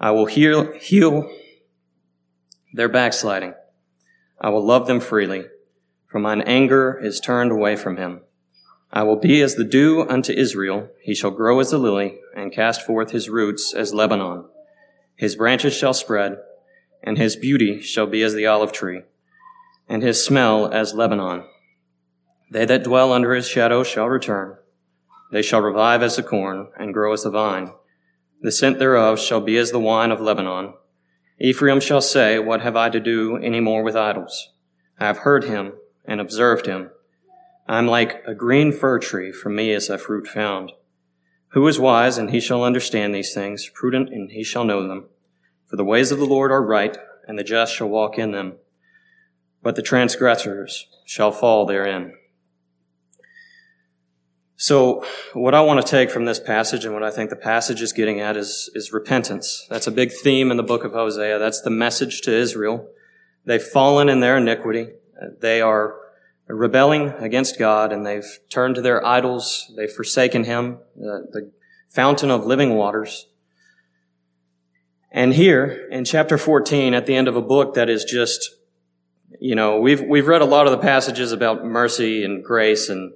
[0.00, 1.30] I will heal, heal
[2.72, 3.54] their backsliding.
[4.40, 5.46] I will love them freely,
[6.06, 8.20] for mine anger is turned away from him.
[8.92, 10.88] I will be as the dew unto Israel.
[11.02, 14.44] He shall grow as the lily and cast forth his roots as Lebanon.
[15.16, 16.38] His branches shall spread,
[17.02, 19.02] and his beauty shall be as the olive tree,
[19.88, 21.44] and his smell as Lebanon.
[22.50, 24.56] They that dwell under his shadow shall return.
[25.32, 27.72] They shall revive as the corn and grow as the vine.
[28.40, 30.74] The scent thereof shall be as the wine of Lebanon.
[31.40, 34.52] Ephraim shall say, What have I to do any more with idols?
[34.98, 35.72] I have heard him
[36.04, 36.90] and observed him.
[37.66, 40.72] I am like a green fir tree, from me is a fruit found.
[41.48, 45.06] Who is wise, and he shall understand these things, prudent, and he shall know them.
[45.66, 48.54] For the ways of the Lord are right, and the just shall walk in them.
[49.62, 52.14] But the transgressors shall fall therein.
[54.68, 55.02] So,
[55.32, 57.94] what I want to take from this passage and what I think the passage is
[57.94, 59.66] getting at is, is repentance.
[59.70, 61.38] That's a big theme in the book of Hosea.
[61.38, 62.86] That's the message to Israel.
[63.46, 64.88] They've fallen in their iniquity.
[65.40, 65.96] They are
[66.48, 69.72] rebelling against God and they've turned to their idols.
[69.74, 71.50] They've forsaken Him, the, the
[71.88, 73.26] fountain of living waters.
[75.10, 78.50] And here in chapter 14, at the end of a book that is just,
[79.40, 83.14] you know, we've, we've read a lot of the passages about mercy and grace and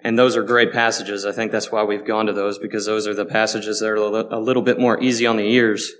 [0.00, 1.26] and those are great passages.
[1.26, 3.96] I think that's why we've gone to those because those are the passages that are
[3.96, 5.92] a little bit more easy on the ears.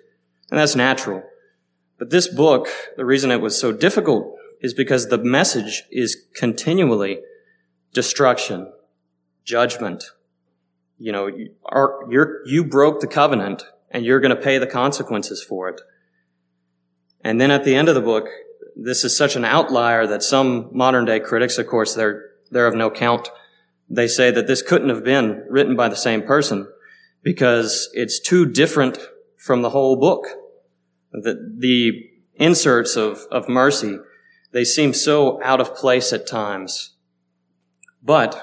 [0.50, 1.22] And that's natural.
[1.98, 7.20] But this book, the reason it was so difficult is because the message is continually
[7.92, 8.72] destruction,
[9.44, 10.04] judgment.
[10.96, 11.54] You know, you
[12.44, 15.80] you broke the covenant and you're going to pay the consequences for it.
[17.22, 18.28] And then at the end of the book,
[18.76, 22.74] this is such an outlier that some modern day critics, of course, they're, they're of
[22.74, 23.28] no count
[23.88, 26.66] they say that this couldn't have been written by the same person
[27.22, 28.98] because it's too different
[29.36, 30.26] from the whole book.
[31.12, 33.96] The, the inserts of, of mercy,
[34.52, 36.94] they seem so out of place at times.
[38.02, 38.42] But,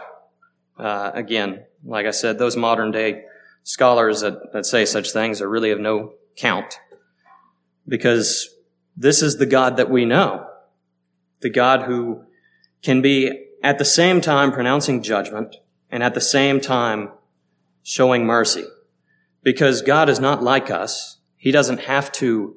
[0.78, 3.24] uh, again, like I said, those modern day
[3.64, 6.80] scholars that, that say such things are really of no count
[7.88, 8.50] because
[8.98, 10.46] this is the God that we know.
[11.42, 12.24] The God who
[12.82, 15.56] can be at the same time pronouncing judgment
[15.90, 17.10] and at the same time
[17.82, 18.64] showing mercy.
[19.42, 21.18] Because God is not like us.
[21.36, 22.56] He doesn't have to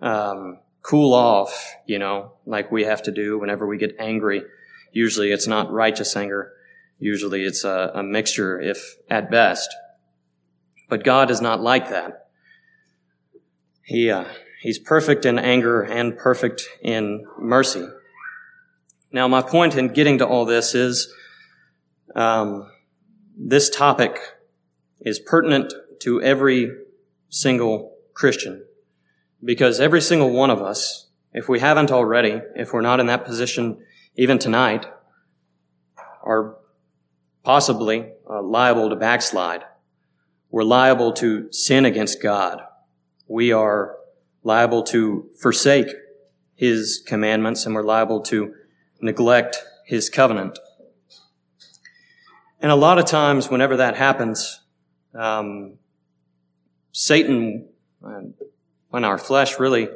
[0.00, 4.42] um, cool off, you know, like we have to do whenever we get angry.
[4.92, 6.52] Usually it's not righteous anger.
[6.98, 9.68] Usually it's a, a mixture, if at best.
[10.88, 12.28] But God is not like that.
[13.82, 14.24] He, uh,
[14.62, 17.86] he's perfect in anger and perfect in mercy.
[19.16, 21.10] Now, my point in getting to all this is
[22.14, 22.70] um,
[23.34, 24.18] this topic
[25.00, 26.70] is pertinent to every
[27.30, 28.66] single Christian
[29.42, 33.24] because every single one of us, if we haven't already, if we're not in that
[33.24, 33.82] position
[34.16, 34.84] even tonight,
[36.22, 36.58] are
[37.42, 39.62] possibly uh, liable to backslide.
[40.50, 42.60] We're liable to sin against God.
[43.28, 43.96] We are
[44.42, 45.88] liable to forsake
[46.54, 48.52] His commandments and we're liable to
[49.00, 50.58] neglect his covenant.
[52.60, 54.60] And a lot of times, whenever that happens,
[55.14, 55.74] um,
[56.92, 57.68] Satan,
[58.00, 59.88] when our flesh really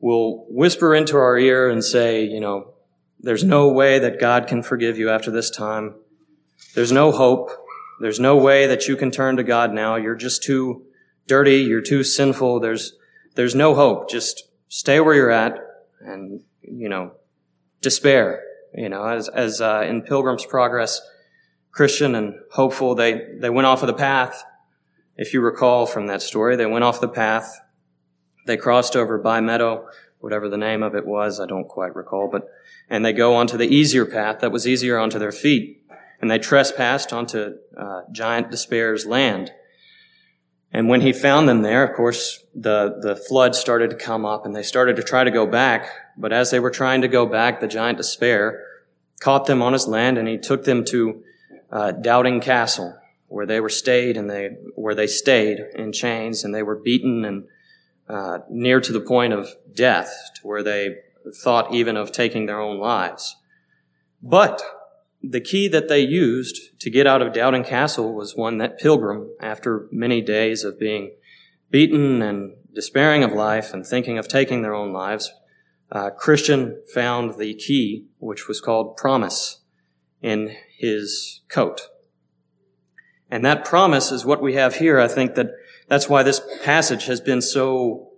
[0.00, 2.74] will whisper into our ear and say, you know,
[3.20, 5.94] there's no way that God can forgive you after this time.
[6.74, 7.50] There's no hope.
[8.00, 9.96] There's no way that you can turn to God now.
[9.96, 10.84] You're just too
[11.26, 11.58] dirty.
[11.58, 12.60] You're too sinful.
[12.60, 12.94] There's,
[13.34, 14.08] there's no hope.
[14.08, 15.58] Just stay where you're at
[16.00, 17.12] and, you know,
[17.80, 18.42] despair.
[18.74, 21.00] You know, as, as uh, in Pilgrim's Progress,
[21.70, 24.44] Christian and hopeful, they, they went off of the path.
[25.16, 27.60] If you recall from that story, they went off the path.
[28.46, 29.88] They crossed over by Meadow,
[30.20, 32.48] whatever the name of it was, I don't quite recall, but,
[32.88, 35.82] and they go onto the easier path that was easier onto their feet.
[36.20, 39.52] And they trespassed onto uh, Giant Despair's land.
[40.72, 44.44] And when he found them there, of course, the, the flood started to come up
[44.44, 45.88] and they started to try to go back.
[46.18, 48.64] But as they were trying to go back, the giant despair
[49.20, 51.22] caught them on his land and he took them to
[51.70, 52.98] uh, Doubting Castle,
[53.28, 57.24] where they were stayed and they, where they stayed in chains and they were beaten
[57.24, 57.44] and
[58.08, 60.96] uh, near to the point of death, to where they
[61.42, 63.36] thought even of taking their own lives.
[64.20, 64.62] But
[65.22, 69.30] the key that they used to get out of Doubting Castle was one that Pilgrim,
[69.40, 71.12] after many days of being
[71.70, 75.32] beaten and despairing of life and thinking of taking their own lives,
[75.90, 79.60] uh, Christian found the key, which was called promise,
[80.20, 81.88] in his coat.
[83.30, 84.98] And that promise is what we have here.
[84.98, 85.50] I think that
[85.88, 88.10] that's why this passage has been so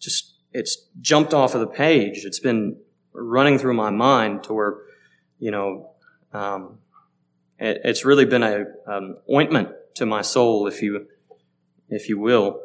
[0.00, 2.24] just, it's jumped off of the page.
[2.24, 2.76] It's been
[3.12, 4.78] running through my mind to where,
[5.38, 5.90] you know,
[6.32, 6.78] um,
[7.58, 11.06] it, it's really been a um, ointment to my soul, if you,
[11.88, 12.60] if you will.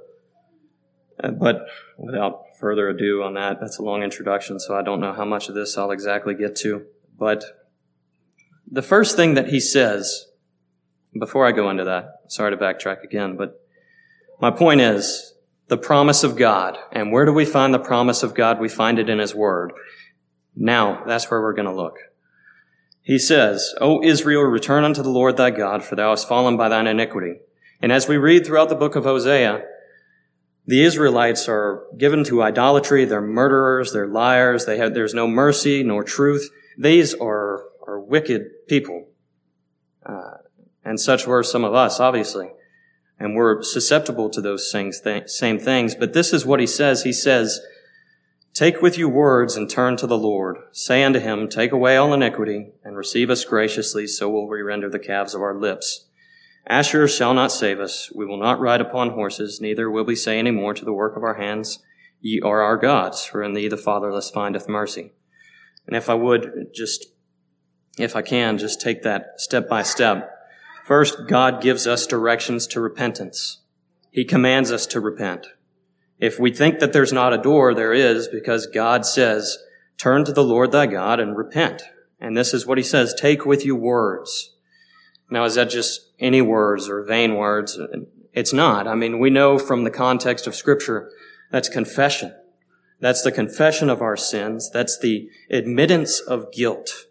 [1.22, 1.68] Uh, but
[1.98, 5.50] without further ado on that, that's a long introduction, so I don't know how much
[5.50, 6.86] of this I'll exactly get to.
[7.18, 7.44] But
[8.70, 10.28] the first thing that he says,
[11.18, 13.60] before I go into that, sorry to backtrack again, but
[14.42, 15.34] my point is
[15.68, 16.78] the promise of God.
[16.92, 18.60] And where do we find the promise of God?
[18.60, 19.74] We find it in his word.
[20.56, 21.98] Now, that's where we're going to look.
[23.02, 26.70] He says, O Israel, return unto the Lord thy God, for thou hast fallen by
[26.70, 27.40] thine iniquity.
[27.82, 29.64] And as we read throughout the book of Hosea,
[30.70, 33.04] the Israelites are given to idolatry.
[33.04, 33.92] They're murderers.
[33.92, 34.68] They're liars.
[34.68, 36.48] They have, there's no mercy nor truth.
[36.78, 39.08] These are, are wicked people.
[40.06, 40.36] Uh,
[40.86, 42.52] and such were some of us, obviously.
[43.18, 45.96] And we're susceptible to those things, th- same things.
[45.96, 47.02] But this is what he says.
[47.02, 47.60] He says,
[48.54, 50.58] Take with you words and turn to the Lord.
[50.72, 54.88] Say unto him, Take away all iniquity and receive us graciously, so will we render
[54.88, 56.06] the calves of our lips.
[56.70, 58.12] Ashur shall not save us.
[58.14, 61.18] We will not ride upon horses, neither will we say any more to the work
[61.18, 61.80] of our hands,
[62.22, 65.14] Ye are our gods, for in thee the fatherless findeth mercy.
[65.88, 67.08] And if I would just,
[67.98, 70.30] if I can, just take that step by step.
[70.86, 73.62] First, God gives us directions to repentance.
[74.12, 75.48] He commands us to repent.
[76.20, 79.58] If we think that there's not a door, there is, because God says,
[79.98, 81.84] turn to the Lord thy God and repent.
[82.20, 84.56] And this is what he says, take with you words.
[85.30, 87.80] Now, is that just any words or vain words?
[88.34, 88.88] It's not.
[88.88, 91.12] I mean, we know from the context of scripture
[91.52, 92.34] that's confession.
[93.00, 94.70] That's the confession of our sins.
[94.72, 97.06] That's the admittance of guilt.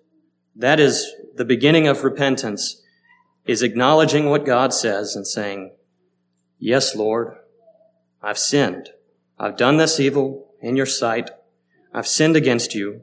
[0.55, 2.83] That is the beginning of repentance
[3.47, 5.73] is acknowledging what God says and saying,
[6.59, 7.37] yes, Lord,
[8.23, 8.91] I've sinned.
[9.39, 11.31] I've done this evil in your sight.
[11.95, 13.03] I've sinned against you.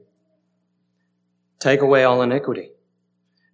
[1.60, 2.72] Take away all iniquity.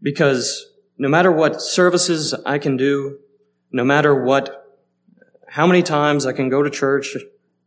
[0.01, 0.70] Because
[1.01, 3.17] no matter what services I can do,
[3.71, 4.67] no matter what,
[5.47, 7.17] how many times I can go to church,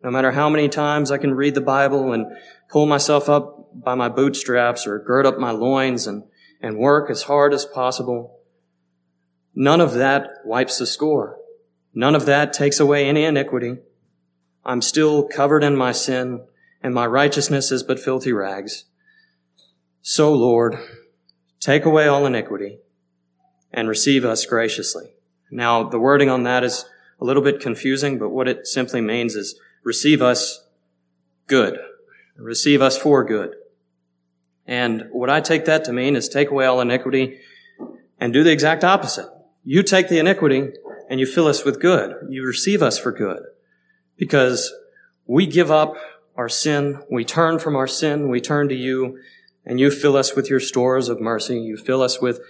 [0.04, 2.26] no matter how many times I can read the Bible and
[2.68, 6.22] pull myself up by my bootstraps or gird up my loins and,
[6.60, 8.38] and work as hard as possible,
[9.52, 11.36] none of that wipes the score.
[11.92, 13.78] None of that takes away any iniquity.
[14.64, 16.46] I'm still covered in my sin
[16.84, 18.84] and my righteousness is but filthy rags.
[20.02, 20.78] So Lord,
[21.58, 22.78] take away all iniquity
[23.74, 25.10] and receive us graciously.
[25.50, 26.86] Now, the wording on that is
[27.20, 30.64] a little bit confusing, but what it simply means is receive us
[31.48, 31.78] good.
[32.36, 33.54] Receive us for good.
[34.66, 37.40] And what I take that to mean is take away all iniquity
[38.18, 39.28] and do the exact opposite.
[39.64, 40.68] You take the iniquity
[41.10, 42.14] and you fill us with good.
[42.30, 43.42] You receive us for good.
[44.16, 44.72] Because
[45.26, 45.96] we give up
[46.36, 49.18] our sin, we turn from our sin, we turn to you,
[49.66, 51.60] and you fill us with your stores of mercy.
[51.60, 52.40] You fill us with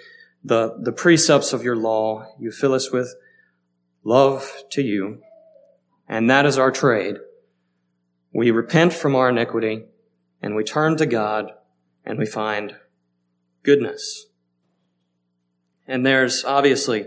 [0.44, 2.26] the, the precepts of your law.
[2.38, 3.14] You fill us with
[4.04, 5.22] love to you.
[6.08, 7.16] And that is our trade.
[8.32, 9.84] We repent from our iniquity
[10.42, 11.52] and we turn to God
[12.04, 12.76] and we find
[13.62, 14.26] goodness.
[15.86, 17.06] And there's obviously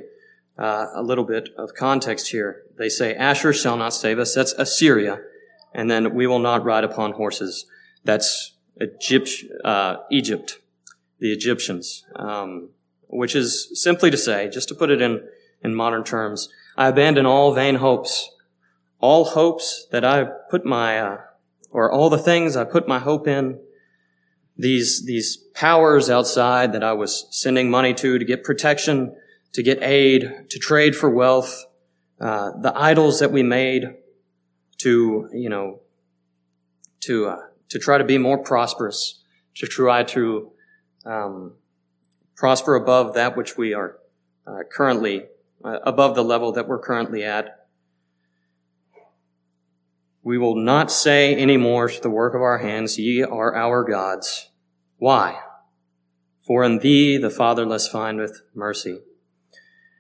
[0.58, 2.64] uh, a little bit of context here.
[2.78, 4.34] They say, Ashur shall not save us.
[4.34, 5.20] That's Assyria.
[5.74, 7.68] And then we will not ride upon horses.
[8.04, 9.30] That's Egypt,
[9.64, 10.60] uh, Egypt
[11.20, 12.06] the Egyptians.
[12.16, 12.70] Um,
[13.08, 15.22] which is simply to say, just to put it in,
[15.64, 18.30] in modern terms, I abandon all vain hopes,
[19.00, 21.18] all hopes that I put my, uh,
[21.72, 23.60] or all the things I put my hope in,
[24.58, 29.16] these, these powers outside that I was sending money to to get protection,
[29.54, 31.66] to get aid, to trade for wealth,
[32.20, 33.96] uh, the idols that we made
[34.80, 35.82] to, you know,
[37.02, 39.22] to, uh, to try to be more prosperous,
[39.56, 40.52] to try to,
[41.06, 41.54] um,
[42.38, 43.98] prosper above that which we are
[44.46, 45.26] uh, currently,
[45.66, 47.68] uh, above the level that we're currently at.
[50.24, 53.84] We will not say any more to the work of our hands, Ye are our
[53.84, 54.50] gods.
[54.98, 55.40] Why?
[56.46, 59.00] For in thee the fatherless findeth mercy.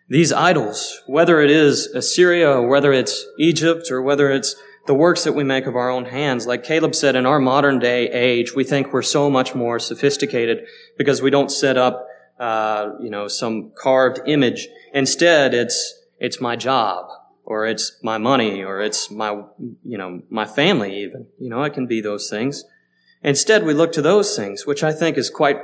[0.08, 5.26] These idols, whether it is Assyria or whether it's Egypt or whether it's the works
[5.26, 8.56] that we make of our own hands, like Caleb said, in our modern day age,
[8.56, 10.60] we think we're so much more sophisticated
[10.98, 12.08] because we don't set up
[12.40, 14.68] uh, you know, some carved image.
[14.94, 17.08] Instead, it's, it's my job,
[17.44, 19.44] or it's my money, or it's my,
[19.84, 21.28] you know, my family even.
[21.40, 22.64] You know, it can be those things.
[23.24, 25.58] Instead, we look to those things, which I think is quite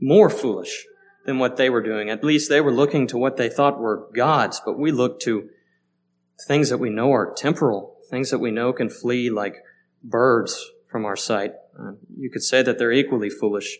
[0.00, 0.84] more foolish
[1.24, 2.10] than what they were doing.
[2.10, 5.48] At least they were looking to what they thought were gods, but we look to
[6.46, 9.56] things that we know are temporal, things that we know can flee like
[10.02, 11.52] birds from our sight.
[11.78, 13.78] Uh, you could say that they're equally foolish.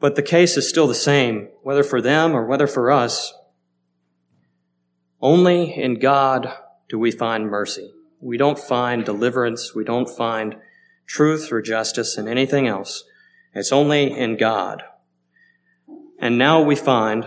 [0.00, 3.34] But the case is still the same, whether for them or whether for us.
[5.20, 6.52] Only in God
[6.88, 7.92] do we find mercy.
[8.20, 9.74] We don't find deliverance.
[9.74, 10.56] We don't find
[11.06, 13.04] truth or justice in anything else.
[13.54, 14.82] It's only in God.
[16.18, 17.24] And now we find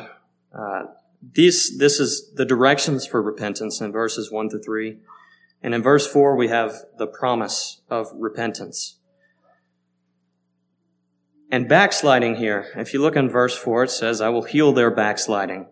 [0.54, 0.84] uh,
[1.22, 4.98] these, this is the directions for repentance in verses 1 to 3.
[5.64, 8.98] And in verse 4, we have the promise of repentance.
[11.52, 14.90] And backsliding here, if you look in verse 4, it says, I will heal their
[14.90, 15.68] backsliding.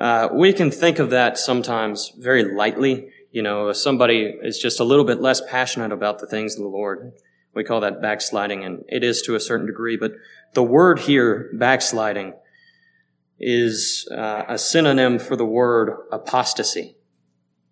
[0.00, 3.10] Uh, we can think of that sometimes very lightly.
[3.30, 6.68] You know, somebody is just a little bit less passionate about the things of the
[6.68, 7.12] Lord,
[7.54, 9.96] we call that backsliding, and it is to a certain degree.
[9.96, 10.12] But
[10.54, 12.34] the word here, backsliding,
[13.38, 16.96] is uh, a synonym for the word apostasy,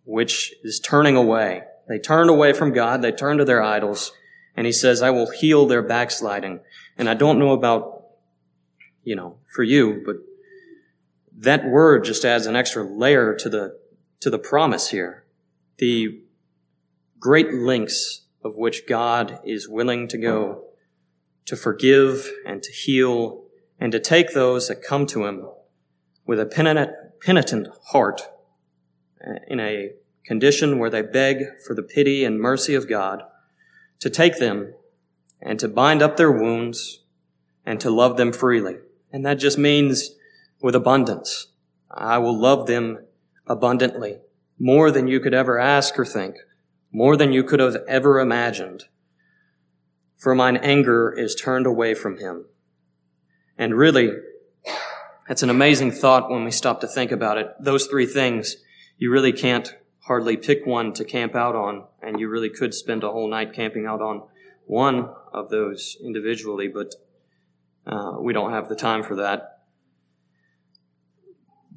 [0.04, 1.62] which is turning away.
[1.88, 4.12] They turned away from God, they turned to their idols,
[4.56, 6.60] and he says, I will heal their backsliding.
[6.98, 8.02] And I don't know about,
[9.04, 10.16] you know, for you, but
[11.38, 13.78] that word just adds an extra layer to the,
[14.20, 15.24] to the promise here.
[15.78, 16.20] The
[17.20, 20.64] great lengths of which God is willing to go
[21.46, 23.44] to forgive and to heal
[23.78, 25.48] and to take those that come to him
[26.26, 26.90] with a penitent,
[27.22, 28.22] penitent heart
[29.26, 29.92] uh, in a
[30.24, 33.22] condition where they beg for the pity and mercy of God
[34.00, 34.74] to take them
[35.40, 37.00] and to bind up their wounds
[37.64, 38.76] and to love them freely.
[39.12, 40.14] And that just means
[40.60, 41.48] with abundance.
[41.90, 43.04] I will love them
[43.46, 44.18] abundantly,
[44.58, 46.36] more than you could ever ask or think,
[46.92, 48.84] more than you could have ever imagined.
[50.16, 52.46] For mine anger is turned away from him.
[53.56, 54.12] And really,
[55.28, 57.48] that's an amazing thought when we stop to think about it.
[57.60, 58.56] Those three things,
[58.96, 63.04] you really can't hardly pick one to camp out on, and you really could spend
[63.04, 64.22] a whole night camping out on
[64.68, 66.94] one of those individually, but
[67.86, 69.62] uh, we don't have the time for that.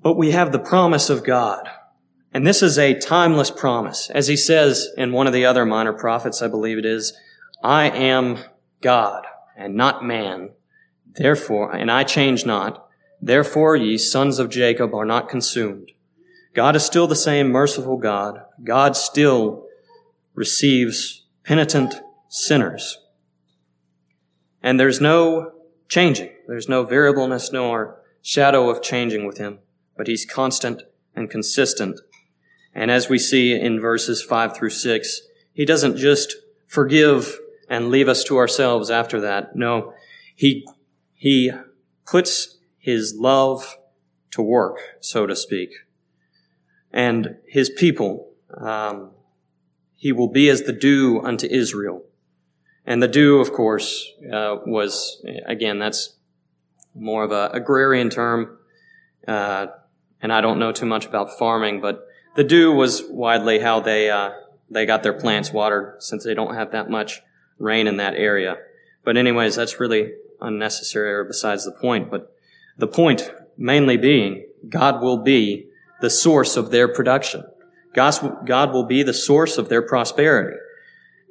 [0.02, 1.70] But we have the promise of God.
[2.34, 4.10] And this is a timeless promise.
[4.10, 7.14] As he says in one of the other minor prophets, I believe it is,
[7.64, 8.40] I am
[8.82, 9.26] God
[9.56, 10.50] and not man.
[11.14, 12.86] Therefore, and I change not.
[13.22, 15.92] Therefore, ye sons of Jacob are not consumed.
[16.54, 18.42] God is still the same merciful God.
[18.64, 19.66] God still
[20.34, 21.96] receives penitent
[22.32, 22.98] sinners.
[24.64, 25.52] And there's no
[25.90, 26.30] changing.
[26.48, 29.60] There's no variableness nor shadow of changing with him,
[29.98, 32.00] but he's constant and consistent.
[32.74, 35.22] And as we see in verses five through six,
[35.52, 39.56] he doesn't just forgive and leave us to ourselves after that.
[39.56, 39.94] No,
[40.34, 40.66] he,
[41.14, 41.52] he
[42.06, 43.76] puts his love
[44.32, 45.72] to work, so to speak.
[46.94, 49.12] And his people, um,
[49.98, 52.06] he will be as the dew unto Israel.
[52.86, 56.16] And the dew, of course, uh, was, again, that's
[56.96, 58.58] more of a agrarian term.
[59.28, 59.68] Uh,
[60.22, 64.10] and I don't know too much about farming, but the dew was widely how they,
[64.10, 64.32] uh,
[64.70, 67.22] they got their plants watered since they don't have that much
[67.60, 68.58] rain in that area.
[69.04, 72.10] But anyways, that's really unnecessary or besides the point.
[72.10, 72.36] But
[72.78, 75.68] the point mainly being God will be
[76.02, 77.44] the source of their production.
[77.94, 80.58] God will be the source of their prosperity.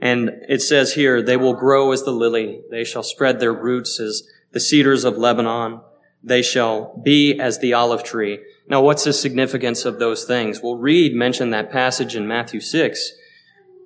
[0.01, 2.63] And it says here, they will grow as the lily.
[2.71, 4.23] They shall spread their roots as
[4.53, 5.81] the cedars of Lebanon.
[6.23, 8.41] They shall be as the olive tree.
[8.69, 10.61] Now, what's the significance of those things?
[10.63, 13.13] Well, Reed mentioned that passage in Matthew 6,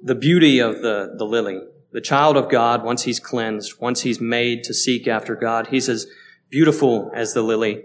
[0.03, 1.61] the beauty of the, the lily.
[1.93, 5.89] The child of God, once he's cleansed, once he's made to seek after God, he's
[5.89, 6.07] as
[6.51, 7.85] beautiful as the lily.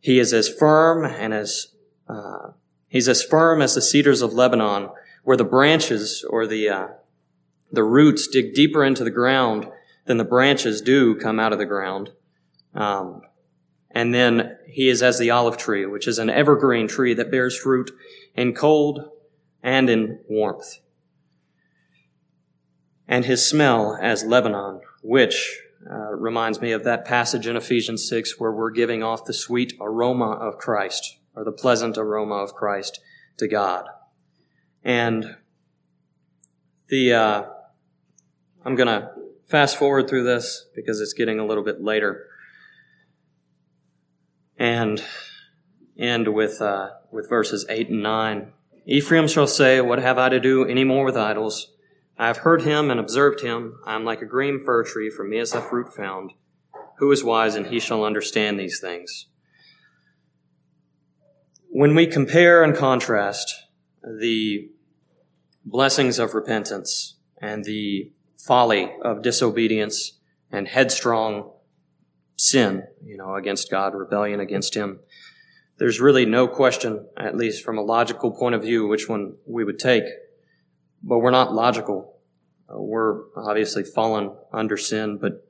[0.00, 1.68] He is as firm and as,
[2.08, 2.50] uh,
[2.88, 4.90] he's as firm as the cedars of Lebanon,
[5.22, 6.88] where the branches or the, uh,
[7.72, 9.68] the roots dig deeper into the ground
[10.04, 12.10] than the branches do come out of the ground.
[12.74, 13.22] Um,
[13.90, 17.58] and then he is as the olive tree, which is an evergreen tree that bears
[17.58, 17.90] fruit
[18.34, 19.10] in cold
[19.62, 20.78] and in warmth.
[23.06, 25.60] And his smell as Lebanon, which
[25.90, 29.74] uh, reminds me of that passage in Ephesians 6 where we're giving off the sweet
[29.80, 33.00] aroma of Christ, or the pleasant aroma of Christ
[33.38, 33.86] to God.
[34.82, 35.36] And
[36.88, 37.44] the, uh,
[38.64, 39.10] I'm going to
[39.46, 42.26] fast forward through this because it's getting a little bit later.
[44.56, 45.02] And
[45.98, 48.52] end with, uh, with verses 8 and 9.
[48.86, 51.72] Ephraim shall say, What have I to do any more with idols?
[52.18, 53.78] I have heard him and observed him.
[53.84, 56.32] I am like a green fir tree, from me is the fruit found.
[56.98, 59.26] Who is wise, and he shall understand these things?
[61.68, 63.54] When we compare and contrast
[64.02, 64.68] the
[65.64, 68.12] blessings of repentance and the
[68.46, 70.18] folly of disobedience
[70.50, 71.50] and headstrong
[72.36, 75.00] sin, you know, against God, rebellion against Him.
[75.78, 79.64] There's really no question, at least from a logical point of view, which one we
[79.64, 80.04] would take.
[81.02, 82.18] But we're not logical.
[82.68, 85.48] Uh, we're obviously fallen under sin, but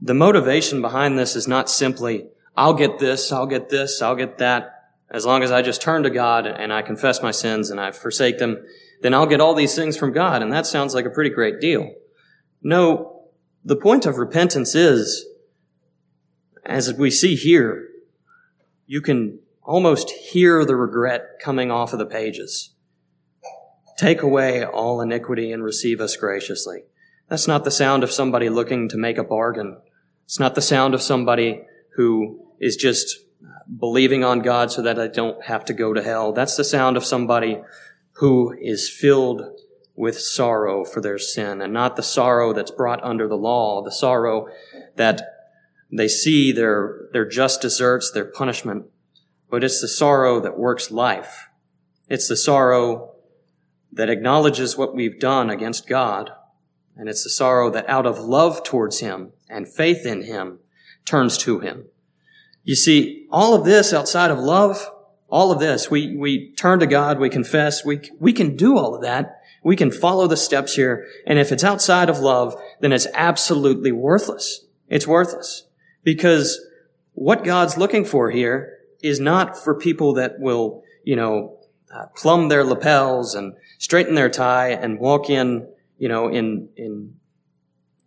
[0.00, 4.38] the motivation behind this is not simply, I'll get this, I'll get this, I'll get
[4.38, 4.70] that.
[5.10, 7.92] As long as I just turn to God and I confess my sins and I
[7.92, 8.64] forsake them,
[9.04, 10.40] then I'll get all these things from God.
[10.40, 11.92] And that sounds like a pretty great deal.
[12.62, 13.26] No,
[13.62, 15.26] the point of repentance is,
[16.64, 17.86] as we see here,
[18.86, 22.70] you can almost hear the regret coming off of the pages.
[23.98, 26.84] Take away all iniquity and receive us graciously.
[27.28, 29.82] That's not the sound of somebody looking to make a bargain.
[30.24, 31.60] It's not the sound of somebody
[31.96, 33.18] who is just
[33.78, 36.32] believing on God so that I don't have to go to hell.
[36.32, 37.60] That's the sound of somebody
[38.14, 39.42] who is filled
[39.96, 43.92] with sorrow for their sin and not the sorrow that's brought under the law, the
[43.92, 44.48] sorrow
[44.96, 45.22] that
[45.92, 48.86] they see their, their just deserts, their punishment,
[49.50, 51.48] but it's the sorrow that works life.
[52.08, 53.14] It's the sorrow
[53.92, 56.30] that acknowledges what we've done against God,
[56.96, 60.58] and it's the sorrow that out of love towards Him and faith in Him
[61.04, 61.86] turns to Him.
[62.64, 64.90] You see, all of this outside of love,
[65.34, 68.94] all of this, we, we turn to God, we confess, we, we can do all
[68.94, 69.40] of that.
[69.64, 71.08] We can follow the steps here.
[71.26, 74.64] And if it's outside of love, then it's absolutely worthless.
[74.88, 75.64] It's worthless.
[76.04, 76.64] Because
[77.14, 81.58] what God's looking for here is not for people that will, you know,
[81.92, 85.66] uh, plumb their lapels and straighten their tie and walk in,
[85.98, 87.16] you know, in, in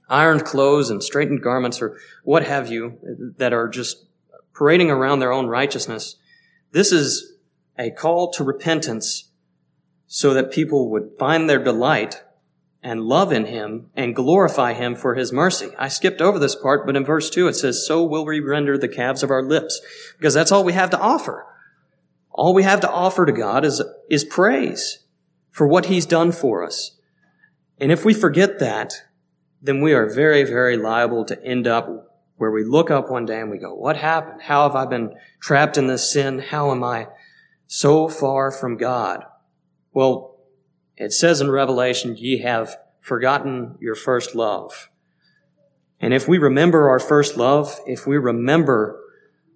[0.08, 4.06] ironed clothes and straightened garments or what have you that are just
[4.56, 6.16] parading around their own righteousness.
[6.72, 7.34] This is
[7.78, 9.30] a call to repentance
[10.08, 12.24] so that people would find their delight
[12.82, 15.70] and love in him and glorify him for his mercy.
[15.78, 18.78] I skipped over this part, but in verse 2 it says, So will we render
[18.78, 19.82] the calves of our lips,
[20.18, 21.46] because that's all we have to offer.
[22.32, 25.00] All we have to offer to God is, is praise
[25.50, 26.98] for what he's done for us.
[27.80, 28.94] And if we forget that,
[29.62, 32.07] then we are very, very liable to end up
[32.38, 34.42] where we look up one day and we go, what happened?
[34.44, 36.40] How have I been trapped in this sin?
[36.40, 37.08] How am I
[37.66, 39.26] so far from God?
[39.92, 40.38] Well,
[40.96, 44.90] it says in Revelation, ye have forgotten your first love.
[46.00, 49.00] And if we remember our first love, if we remember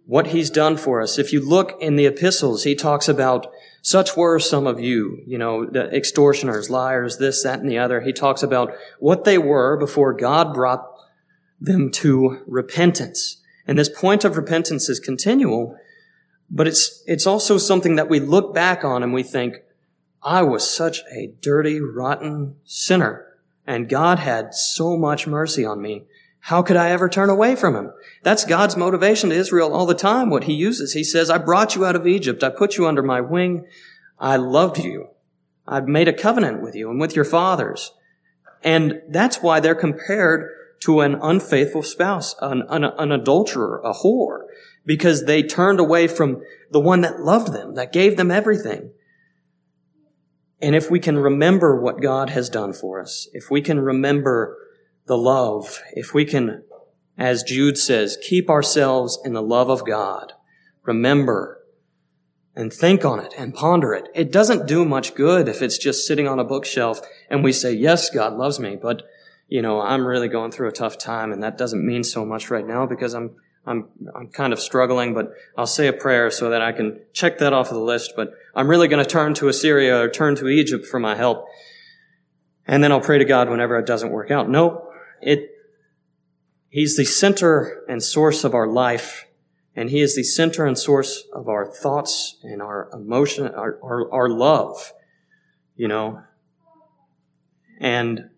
[0.05, 3.47] what he's done for us, if you look in the epistles, he talks about
[3.83, 8.01] such were some of you, you know, the extortioners, liars, this, that, and the other.
[8.01, 10.90] He talks about what they were before God brought
[11.61, 13.37] them to repentance.
[13.67, 15.77] And this point of repentance is continual,
[16.49, 19.57] but it's, it's also something that we look back on and we think,
[20.23, 23.25] I was such a dirty, rotten sinner,
[23.65, 26.03] and God had so much mercy on me.
[26.41, 27.91] How could I ever turn away from him?
[28.23, 30.93] That's God's motivation to Israel all the time, what he uses.
[30.93, 32.43] He says, I brought you out of Egypt.
[32.43, 33.67] I put you under my wing.
[34.19, 35.09] I loved you.
[35.67, 37.93] I've made a covenant with you and with your fathers.
[38.63, 40.49] And that's why they're compared
[40.81, 44.45] to an unfaithful spouse, an, an, an adulterer, a whore,
[44.85, 48.91] because they turned away from the one that loved them, that gave them everything.
[50.61, 54.57] And if we can remember what God has done for us, if we can remember
[55.07, 56.63] the love, if we can,
[57.17, 60.33] as Jude says, keep ourselves in the love of God,
[60.83, 61.59] remember
[62.55, 64.09] and think on it and ponder it.
[64.13, 67.71] It doesn't do much good if it's just sitting on a bookshelf and we say,
[67.71, 69.03] yes, God loves me, but
[69.51, 72.49] you know, I'm really going through a tough time and that doesn't mean so much
[72.49, 73.35] right now because I'm,
[73.65, 77.39] I'm, I'm kind of struggling, but I'll say a prayer so that I can check
[77.39, 78.13] that off of the list.
[78.15, 81.47] But I'm really going to turn to Assyria or turn to Egypt for my help.
[82.65, 84.49] And then I'll pray to God whenever it doesn't work out.
[84.49, 84.89] No,
[85.21, 85.49] it,
[86.69, 89.27] He's the center and source of our life.
[89.75, 94.13] And He is the center and source of our thoughts and our emotion, our, our,
[94.13, 94.93] our love,
[95.75, 96.23] you know.
[97.81, 98.29] And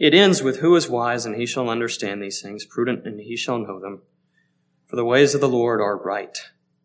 [0.00, 3.36] it ends with, Who is wise, and he shall understand these things, prudent, and he
[3.36, 4.00] shall know them.
[4.86, 6.36] For the ways of the Lord are right,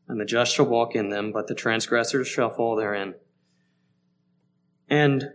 [0.09, 3.15] and the just shall walk in them, but the transgressors shall fall therein.
[4.89, 5.29] And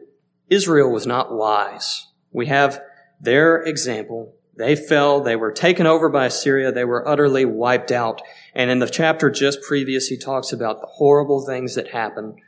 [0.50, 2.06] Israel was not wise.
[2.30, 2.82] We have
[3.18, 4.36] their example.
[4.56, 8.20] They fell, they were taken over by Assyria, they were utterly wiped out.
[8.54, 12.40] And in the chapter just previous, he talks about the horrible things that happened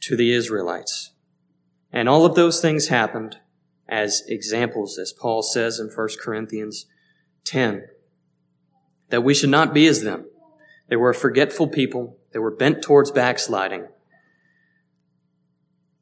[0.00, 1.12] to the Israelites.
[1.92, 3.38] And all of those things happened
[3.88, 6.86] as examples, as Paul says in 1 Corinthians
[7.44, 7.86] 10,
[9.10, 10.26] that we should not be as them.
[10.88, 12.18] They were a forgetful people.
[12.32, 13.88] They were bent towards backsliding.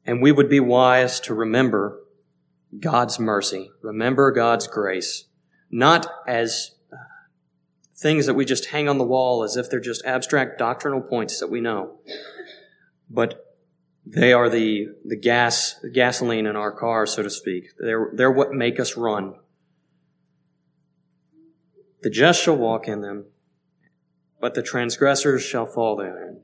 [0.05, 1.99] and we would be wise to remember
[2.79, 5.25] God's mercy, remember God's grace,
[5.71, 6.97] not as uh,
[7.95, 11.39] things that we just hang on the wall as if they're just abstract doctrinal points
[11.39, 11.99] that we know,
[13.09, 13.42] but
[14.05, 17.69] they are the, the gas, gasoline in our car, so to speak.
[17.79, 19.35] They're, they're what make us run.
[22.01, 23.25] The just shall walk in them,
[24.41, 26.41] but the transgressors shall fall therein.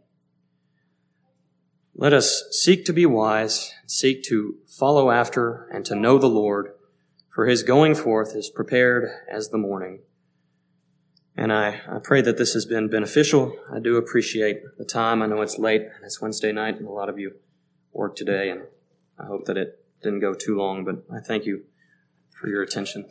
[1.95, 6.71] Let us seek to be wise, seek to follow after, and to know the Lord,
[7.29, 9.99] for his going forth is prepared as the morning.
[11.35, 13.53] And I, I pray that this has been beneficial.
[13.69, 15.21] I do appreciate the time.
[15.21, 17.33] I know it's late and it's Wednesday night, and a lot of you
[17.93, 18.61] work today, and
[19.17, 21.65] I hope that it didn't go too long, but I thank you
[22.31, 23.05] for your attention.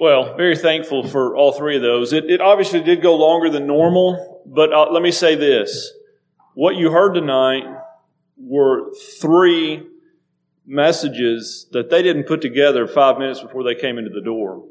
[0.00, 2.12] Well, very thankful for all three of those.
[2.12, 5.92] It, it obviously did go longer than normal, but uh, let me say this.
[6.54, 7.64] What you heard tonight
[8.36, 9.86] were three
[10.64, 14.64] messages that they didn't put together five minutes before they came into the door.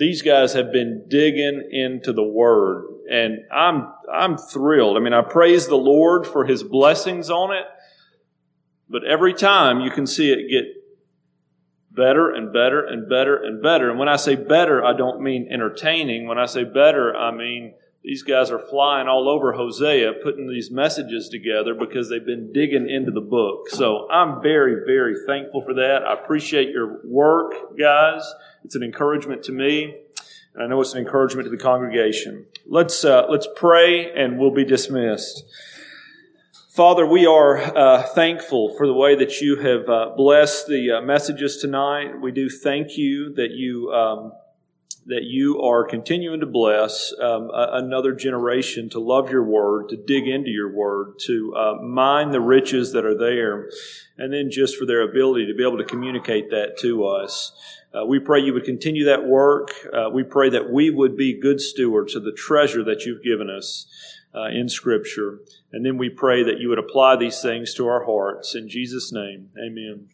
[0.00, 4.96] These guys have been digging into the Word, and I'm, I'm thrilled.
[4.96, 7.66] I mean, I praise the Lord for His blessings on it,
[8.88, 10.64] but every time you can see it get
[11.90, 13.90] better and better and better and better.
[13.90, 16.26] And when I say better, I don't mean entertaining.
[16.26, 20.70] When I say better, I mean these guys are flying all over Hosea, putting these
[20.70, 23.68] messages together because they've been digging into the book.
[23.68, 26.02] So I'm very, very thankful for that.
[26.02, 28.22] I appreciate your work, guys.
[28.64, 29.96] It's an encouragement to me.
[30.54, 32.46] And I know it's an encouragement to the congregation.
[32.66, 35.44] Let's, uh, let's pray and we'll be dismissed.
[36.70, 41.00] Father, we are uh, thankful for the way that you have uh, blessed the uh,
[41.02, 42.18] messages tonight.
[42.18, 44.32] We do thank you that you um,
[45.06, 49.96] that you are continuing to bless um, a- another generation to love your word, to
[49.96, 53.70] dig into your word, to uh, mine the riches that are there,
[54.18, 57.52] and then just for their ability to be able to communicate that to us.
[57.92, 59.72] Uh, we pray you would continue that work.
[59.92, 63.50] Uh, we pray that we would be good stewards of the treasure that you've given
[63.50, 63.86] us
[64.34, 65.40] uh, in Scripture.
[65.72, 68.54] And then we pray that you would apply these things to our hearts.
[68.54, 70.08] In Jesus' name, amen.